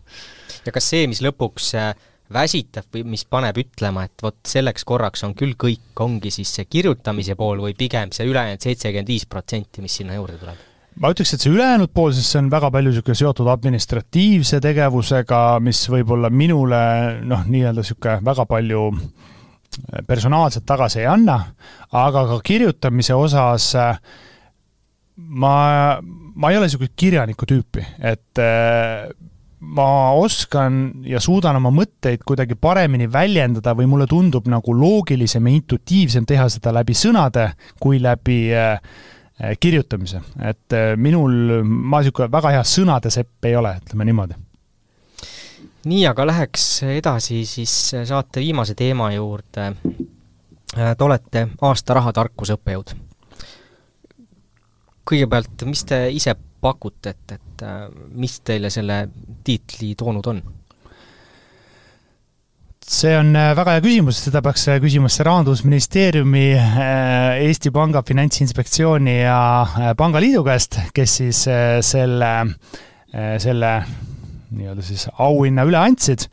[0.65, 1.91] ja kas see, mis lõpuks eh,
[2.34, 6.67] väsitab või mis paneb ütlema, et vot selleks korraks on küll kõik, ongi siis see
[6.69, 10.67] kirjutamise pool või pigem see ülejäänud seitsekümmend viis protsenti, mis sinna juurde tuleb?
[10.99, 15.41] ma ütleks, et see ülejäänud pool, sest see on väga palju niisugune seotud administratiivse tegevusega,
[15.63, 16.79] mis võib-olla minule
[17.23, 19.29] noh, nii-öelda niisugune väga palju äh,
[20.08, 21.39] personaalselt tagasi ei anna,
[21.95, 23.99] aga ka kirjutamise osas äh,
[25.15, 25.55] ma,
[26.01, 29.10] ma ei ole niisugune kirjaniku tüüpi, et äh,
[29.60, 35.55] ma oskan ja suudan oma mõtteid kuidagi paremini väljendada või mulle tundub nagu loogilisem ja
[35.60, 38.79] intuitiivsem teha seda läbi sõnade kui läbi äh,
[39.60, 40.19] kirjutamise.
[40.43, 44.36] et minul, ma niisugune väga hea sõnade sepp ei ole, ütleme niimoodi
[45.88, 47.74] nii, aga läheks edasi siis
[48.08, 49.72] saate viimase teema juurde.
[50.70, 52.96] Te olete aasta rahatarkuse õppejõud.
[55.10, 57.63] kõigepealt, mis te ise pakute, et, et
[58.13, 59.08] mis teile selle
[59.44, 60.42] tiitli toonud on?
[62.89, 66.46] see on väga hea küsimus, seda peaks küsima siis Rahandusministeeriumi,
[67.46, 71.44] Eesti Panga Finantsinspektsiooni ja Pangaliidu käest, kes siis
[71.86, 72.32] selle,
[73.46, 73.74] selle
[74.51, 76.27] nii-öelda siis auhinna üle andsid,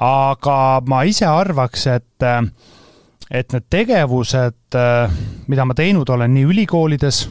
[0.00, 2.28] aga ma ise arvaks, et
[3.34, 4.76] et need tegevused,
[5.48, 7.24] mida ma teinud olen nii ülikoolides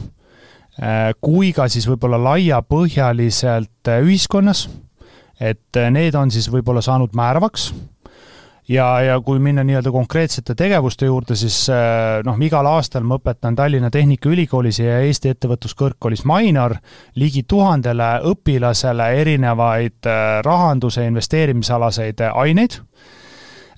[1.22, 4.66] kui ka siis võib-olla laiapõhjaliselt ühiskonnas,
[5.38, 7.70] et need on siis võib-olla saanud määravaks
[8.68, 13.56] ja, ja kui minna nii-öelda konkreetsete tegevuste juurde, siis äh, noh, igal aastal ma õpetan
[13.56, 16.76] Tallinna Tehnikaülikoolis ja Eesti Ettevõtluskõrgkoolis Mainor
[17.20, 22.80] ligi tuhandele õpilasele erinevaid äh, rahanduse investeerimisalaseid aineid.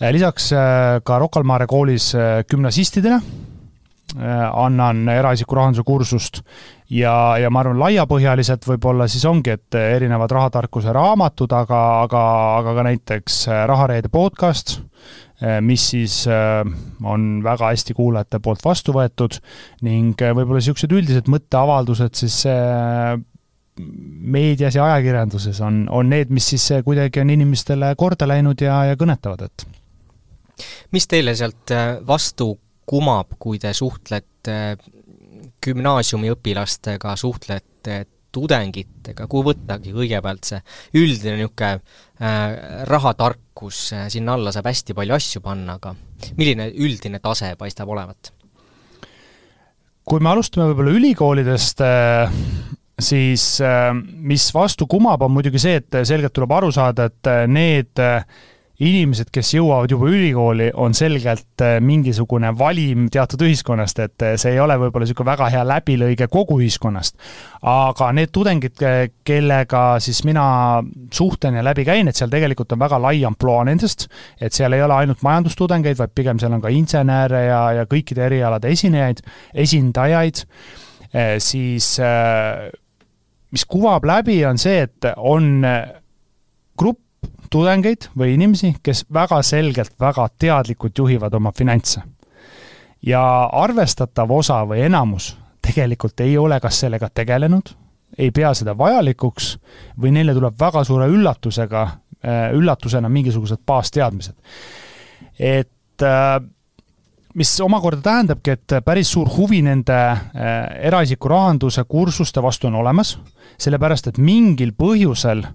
[0.00, 0.52] Äh, lisaks
[1.04, 2.12] ka Rocca al Mare koolis
[2.50, 3.20] gümnasistidele
[4.16, 6.38] annan eraisiku rahanduse kursust
[6.90, 12.24] ja, ja ma arvan, laiapõhjaliselt võib-olla siis ongi, et erinevad rahatarkuse raamatud, aga, aga,
[12.60, 14.78] aga ka näiteks äh, Rahareede podcast,
[15.42, 16.62] äh, mis siis äh,
[17.04, 19.40] on väga hästi kuulajate poolt vastu võetud
[19.86, 22.42] ning võib-olla niisugused üldised mõtteavaldused siis
[23.76, 28.96] meedias ja ajakirjanduses on, on need, mis siis kuidagi on inimestele korda läinud ja, ja
[28.96, 29.66] kõnetavad, et
[30.96, 31.74] mis teile sealt
[32.06, 32.54] vastu
[32.88, 34.56] kumab, kui te suhtlete
[35.64, 38.04] gümnaasiumiõpilastega, suhtlete
[38.36, 40.60] tudengitega, kui võttagi kõigepealt see
[41.00, 45.94] üldine niisugune äh, rahatarkus, äh, sinna alla saab hästi palju asju panna, aga
[46.36, 48.32] milline üldine tase paistab olevat?
[50.06, 52.34] kui me alustame võib-olla ülikoolidest äh,,
[52.98, 57.44] siis äh, mis vastu kumab, on muidugi see, et selgelt tuleb aru saada, et äh,
[57.50, 58.22] need äh,
[58.82, 64.52] inimesed, kes jõuavad juba ülikooli, on selgelt äh, mingisugune valim teatud ühiskonnast, et äh, see
[64.52, 67.16] ei ole võib-olla niisugune väga hea läbilõige kogu ühiskonnast.
[67.66, 68.82] aga need tudengid,
[69.24, 74.08] kellega siis mina suhtlen ja läbi käin, et seal tegelikult on väga lai ampluaa nendest,
[74.40, 78.26] et seal ei ole ainult majandustudengeid, vaid pigem seal on ka insenere ja, ja kõikide
[78.28, 79.24] erialade esinejaid,
[79.64, 80.44] esindajaid,
[81.14, 81.96] äh, siis
[83.56, 85.64] mis kuvab läbi, on see, et on
[86.76, 87.05] grupp
[87.50, 92.00] tudengeid või inimesi, kes väga selgelt, väga teadlikult juhivad oma finantse.
[93.02, 97.70] ja arvestatav osa või enamus tegelikult ei ole kas sellega tegelenud,
[98.18, 99.56] ei pea seda vajalikuks
[100.00, 101.82] või neile tuleb väga suure üllatusega,
[102.24, 104.34] äh, üllatusena mingisugused baasteadmised.
[105.38, 106.40] et äh,
[107.34, 110.18] mis omakorda tähendabki, et päris suur huvi nende äh,
[110.88, 113.18] eraisiku rahanduse kursuste vastu on olemas,
[113.58, 115.54] sellepärast et mingil põhjusel äh,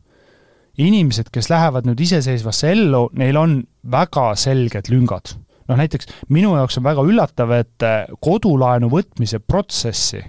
[0.78, 3.62] inimesed, kes lähevad nüüd iseseisvasse ellu, neil on
[3.92, 5.36] väga selged lüngad.
[5.68, 7.84] noh, näiteks minu jaoks on väga üllatav, et
[8.20, 10.24] kodulaenu võtmise protsessi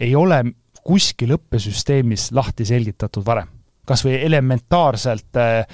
[0.00, 0.42] ei ole
[0.84, 3.48] kuskil õppesüsteemis lahti selgitatud varem.
[3.84, 5.66] kas või elementaarselt äh,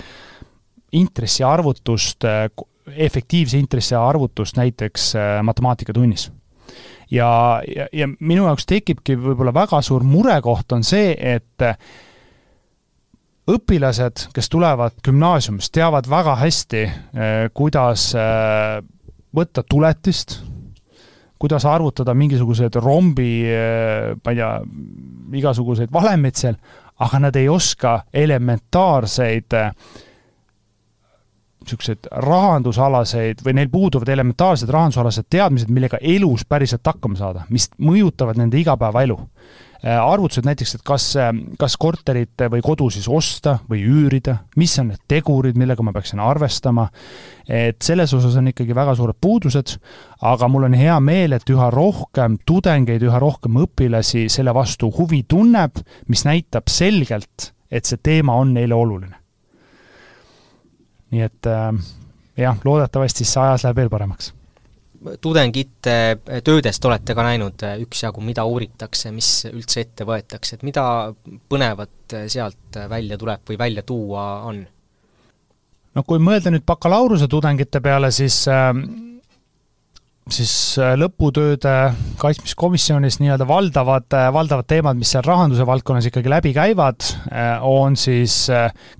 [0.98, 2.48] intressiarvutust äh,,
[2.90, 6.30] efektiivse intressiarvutust näiteks äh, matemaatikatunnis.
[7.10, 11.76] ja, ja, ja minu jaoks tekibki võib-olla väga suur murekoht on see, et äh,
[13.54, 18.80] õpilased, kes tulevad gümnaasiumist, teavad väga hästi, äh, kuidas äh,
[19.36, 20.40] võtta tuletist,
[21.40, 24.52] kuidas arvutada mingisuguseid rombi, äh, ma ei tea,
[25.40, 26.60] igasuguseid valemeid seal,
[27.00, 29.56] aga nad ei oska elementaarseid
[31.60, 38.40] niisuguseid rahandusalaseid või neil puuduvad elementaarsed rahandusalased teadmised, millega elus päriselt hakkama saada, mis mõjutavad
[38.40, 39.18] nende igapäevaelu
[39.88, 44.90] arvutused näiteks, et kas, äh, kas korterit või kodu siis osta või üürida, mis on
[44.92, 46.88] need tegurid, millega ma peaksin arvestama,
[47.48, 49.76] et selles osas on ikkagi väga suured puudused,
[50.28, 55.22] aga mul on hea meel, et üha rohkem tudengeid, üha rohkem õpilasi selle vastu huvi
[55.28, 59.16] tunneb, mis näitab selgelt, et see teema on neile oluline.
[61.10, 61.72] nii et äh,
[62.38, 64.34] jah, loodetavasti see ajas läheb veel paremaks
[65.20, 65.94] tudengite
[66.44, 70.84] töödest olete ka näinud äh, üksjagu, mida uuritakse, mis üldse ette võetakse, et mida
[71.50, 74.60] põnevat äh, sealt äh, välja tuleb või välja tuua on?
[75.94, 78.72] no kui mõelda nüüd bakalaureuse tudengite peale, siis äh,
[80.28, 81.72] siis äh, lõputööde
[82.20, 87.96] kaitsmiskomisjonis nii-öelda valdavad, äh, valdavad teemad, mis seal rahanduse valdkonnas ikkagi läbi käivad, äh, on
[87.98, 88.36] siis,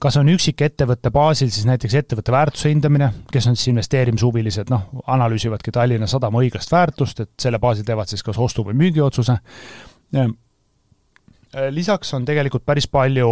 [0.02, 5.74] kas on üksikettevõtte baasil siis näiteks ettevõtte väärtuse hindamine, kes on siis investeerimishuvilised, noh, analüüsivadki
[5.74, 9.38] Tallinna Sadama õiglast väärtust, et selle baasil teevad siis kas ostu- või müügiotsuse.
[11.70, 13.28] lisaks on tegelikult päris palju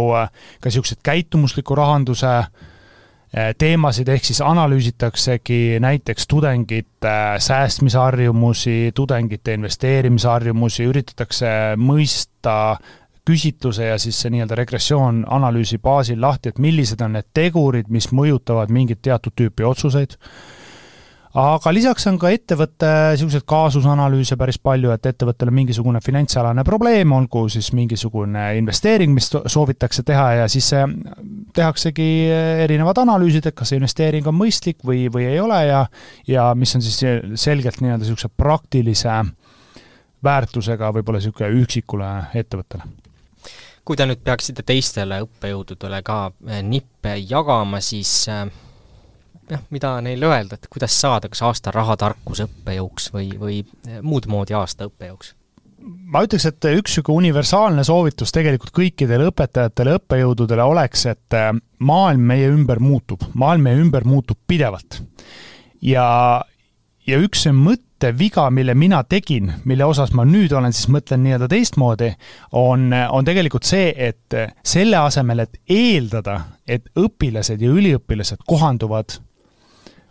[0.59, 2.75] ka niisuguseid käitumusliku rahanduse äh, Äh,
[3.29, 12.55] teemasid, ehk siis analüüsitaksegi näiteks tudengite säästmisharjumusi, tudengite investeerimisharjumusi, üritatakse mõista
[13.29, 18.09] küsitluse ja siis see nii-öelda regressioon analüüsi baasil lahti, et millised on need tegurid, mis
[18.15, 20.17] mõjutavad mingit teatud tüüpi otsuseid
[21.37, 27.11] aga lisaks on ka ettevõtte niisuguseid kaasusanalüüse päris palju, et ettevõttel on mingisugune finantsalane probleem,
[27.13, 30.71] olgu siis mingisugune investeering, mis soovitakse teha ja siis
[31.53, 32.09] tehaksegi
[32.65, 35.83] erinevad analüüsid, et kas see investeering on mõistlik või, või ei ole ja
[36.27, 36.97] ja mis on siis
[37.41, 39.21] selgelt nii-öelda niisuguse praktilise
[40.23, 42.89] väärtusega võib-olla niisugune üksikule ettevõttele.
[43.85, 46.31] Kui te nüüd peaksite teistele õppejõududele ka
[46.65, 48.27] nippe jagama, siis
[49.49, 53.59] jah, mida neile öelda, et kuidas saada kas aasta rahatarkuse õppejõuks või, või
[54.01, 55.35] muud moodi aasta õppejõuks?
[55.79, 62.25] ma ütleks, et üks niisugune universaalne soovitus tegelikult kõikidele õpetajatele, õppejõududele oleks, et äh, maailm
[62.31, 65.01] meie ümber muutub, maailm meie ümber muutub pidevalt.
[65.81, 66.07] ja,
[67.07, 72.11] ja üks mõtteviga, mille mina tegin, mille osas ma nüüd olen, siis mõtlen nii-öelda teistmoodi,
[72.51, 79.19] on, on tegelikult see, et selle asemel, et eeldada, et õpilased ja üliõpilased kohanduvad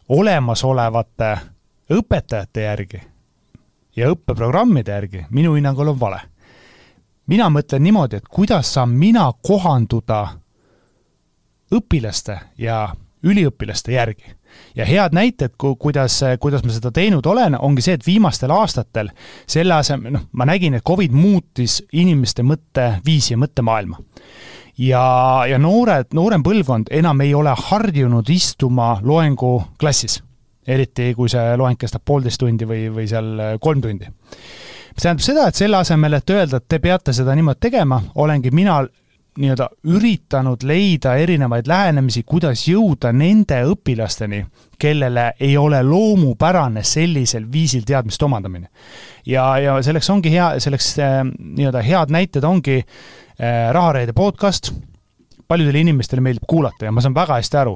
[0.08, 1.38] olemasolevate
[1.92, 3.00] õpetajate järgi
[3.96, 6.20] ja õppeprogrammide järgi minu hinnangul on vale.
[7.26, 10.26] mina mõtlen niimoodi, et kuidas saan mina kohanduda
[11.74, 12.88] õpilaste ja
[13.22, 14.34] üliõpilaste järgi.
[14.74, 19.10] ja head näited, kuidas, kuidas ma seda teinud olen, ongi see, et viimastel aastatel
[19.46, 24.00] selle asemel, noh, ma nägin, et Covid muutis inimeste mõtteviisi ja mõttemaailma
[24.78, 25.02] ja,
[25.48, 30.22] ja noored, noorem põlvkond enam ei ole harjunud istuma loenguklassis.
[30.68, 34.06] eriti, kui see loeng kestab poolteist tundi või, või seal äh, kolm tundi.
[34.06, 38.50] mis tähendab seda, et selle asemel, et öelda, et te peate seda niimoodi tegema, olengi
[38.50, 38.82] mina
[39.38, 44.40] nii-öelda üritanud leida erinevaid lähenemisi, kuidas jõuda nende õpilasteni,
[44.78, 48.68] kellele ei ole loomupärane sellisel viisil teadmiste omandamine.
[49.26, 52.84] ja, ja selleks ongi hea, selleks äh, nii-öelda head näited ongi
[53.38, 54.72] Rahareede podcast,
[55.48, 57.74] paljudele inimestele meeldib kuulata ja ma saan väga hästi aru,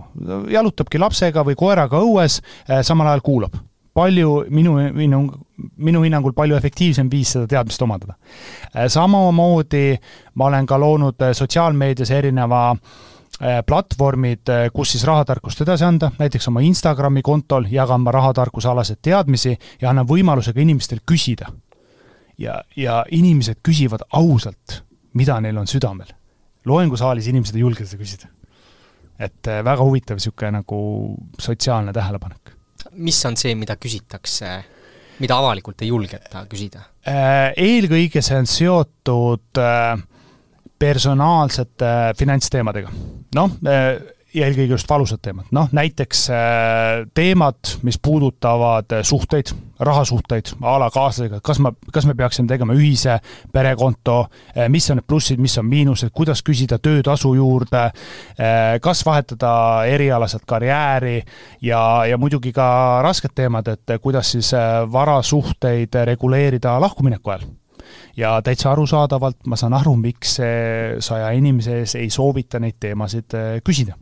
[0.51, 3.55] jalutabki lapsega või koeraga õues, äh, samal ajal kuulab.
[3.93, 5.19] palju, minu, minu,
[5.77, 8.15] minu hinnangul palju efektiivsem viis seda teadmist omandada.
[8.75, 9.99] Äh, samamoodi
[10.35, 12.77] ma olen ka loonud sotsiaalmeedias erineva
[13.67, 19.91] platvormid, kus siis rahatarkust edasi anda, näiteks oma Instagrami kontol jagan ma rahatarkusealaseid teadmisi ja
[19.91, 21.49] annan võimaluse ka inimestel küsida.
[22.39, 24.83] ja, ja inimesed küsivad ausalt
[25.19, 26.13] mida neil on südamel.
[26.65, 28.29] loengusaalis inimesed ei julge seda küsida.
[29.19, 30.79] et äh, väga huvitav niisugune nagu
[31.39, 32.55] sotsiaalne tähelepanek.
[32.93, 34.55] mis on see, mida küsitakse,
[35.21, 36.87] mida avalikult ei julgeta küsida?
[37.09, 40.01] Äh, eelkõige see on seotud äh,
[40.79, 42.91] personaalsete finantsteemadega.
[43.35, 43.59] noh,
[44.33, 46.25] ja eelkõige just valusad teemad, noh näiteks
[47.15, 49.53] teemad, mis puudutavad suhteid,
[49.85, 53.19] rahasuhteid a la kaaslasega, kas ma, kas me peaksime tegema ühise
[53.53, 54.19] perekonto,
[54.57, 57.83] äh, mis on need plussid, mis on miinused, kuidas küsida töötasu juurde,
[58.83, 59.53] kas vahetada
[59.89, 61.23] erialaselt karjääri
[61.63, 64.53] ja, ja muidugi ka rasked teemad, et kuidas siis
[64.93, 67.49] varasuhteid reguleerida lahkumineku ajal.
[68.17, 70.39] Ja täitsa arusaadavalt ma saan aru, miks
[71.01, 73.97] saja inimese ees ei soovita neid teemasid küsida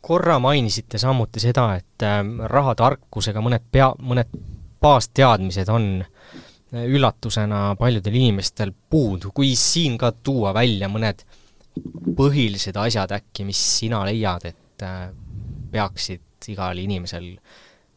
[0.00, 2.22] korra mainisite samuti seda, et äh,
[2.52, 4.32] rahatarkusega mõned pea, mõned
[4.80, 11.24] baasteadmised on äh, üllatusena paljudel inimestel puudu, kui siin ka tuua välja mõned
[12.16, 15.08] põhilised asjad äkki, mis sina leiad, et äh,
[15.70, 17.34] peaksid igal inimesel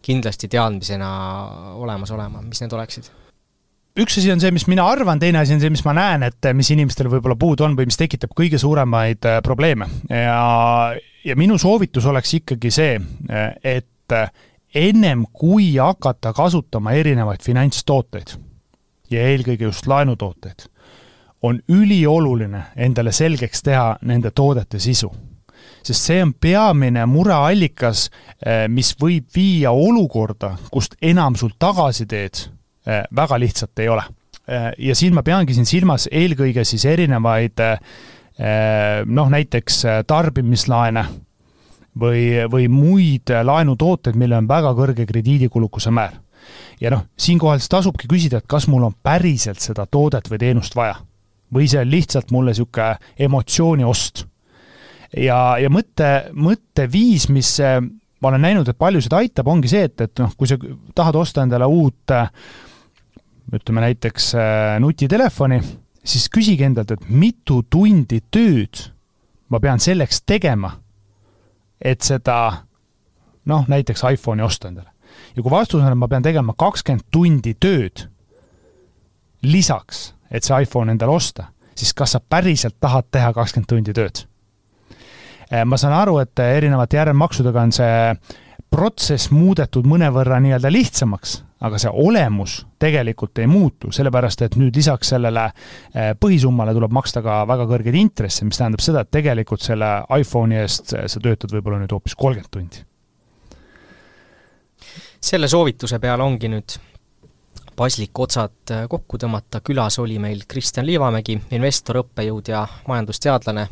[0.03, 1.09] kindlasti teadmisena
[1.79, 3.07] olemas olema, mis need oleksid?
[3.99, 6.49] Üks asi on see, mis mina arvan, teine asi on see, mis ma näen, et
[6.57, 12.05] mis inimestel võib-olla puudu on või mis tekitab kõige suuremaid probleeme ja ja minu soovitus
[12.09, 12.97] oleks ikkagi see,
[13.63, 14.15] et
[14.75, 18.33] ennem kui hakata kasutama erinevaid finantstooteid
[19.13, 20.65] ja eelkõige just laenutooteid,
[21.43, 25.11] on ülioluline endale selgeks teha nende toodete sisu.
[25.83, 28.09] sest see on peamine mureallikas,
[28.67, 32.47] mis võib viia olukorda, kust enam sul tagasiteed
[32.85, 34.03] väga lihtsalt ei ole.
[34.77, 37.61] ja siin ma peangi siin silmas eelkõige siis erinevaid
[38.39, 41.03] Äh, noh, näiteks äh, tarbimislaene
[42.01, 46.15] või, või muid laenutooteid, millel on väga kõrge krediidikulukuse määr.
[46.81, 50.75] ja noh, siinkohal siis tasubki küsida, et kas mul on päriselt seda toodet või teenust
[50.75, 50.95] vaja.
[51.53, 54.25] või see on lihtsalt mulle niisugune emotsiooni ost.
[55.13, 57.77] ja, ja mõtte, mõtteviis, mis äh,
[58.19, 60.57] ma olen näinud, et paljusid aitab, ongi see, et, et noh, kui sa
[60.95, 62.17] tahad osta endale uut
[63.51, 64.33] ütleme näiteks
[64.79, 65.59] nutitelefoni
[66.03, 68.89] siis küsige endalt, et mitu tundi tööd
[69.53, 70.71] ma pean selleks tegema,
[71.79, 72.37] et seda
[73.49, 74.89] noh, näiteks iPhone'i osta endale.
[75.35, 78.07] ja kui vastus on, et ma pean tegema kakskümmend tundi tööd
[79.43, 84.23] lisaks, et see iPhone endale osta, siis kas sa päriselt tahad teha kakskümmend tundi tööd?
[85.51, 87.97] Eh, ma saan aru, et erinevate järelmaksudega on see
[88.73, 95.13] protsess muudetud mõnevõrra nii-öelda lihtsamaks, aga see olemus tegelikult ei muutu, sellepärast et nüüd lisaks
[95.15, 99.91] sellele eh, põhisummale tuleb maksta ka väga kõrgeid intresse, mis tähendab seda, et tegelikult selle
[100.19, 102.83] iPhone'i eest sa töötad võib-olla nüüd hoopis kolmkümmend tundi.
[105.23, 106.75] selle soovituse peale ongi nüüd
[107.75, 113.67] paslik otsad eh, kokku tõmmata, külas oli meil Kristjan Liivamägi, investor, õppejõud ja majandusteadlane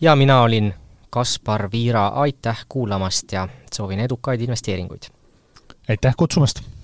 [0.00, 0.72] ja mina olin
[1.12, 5.10] Kaspar Viira, aitäh kuulamast ja soovin edukaid investeeringuid!
[5.88, 6.62] aitäh kutsumast!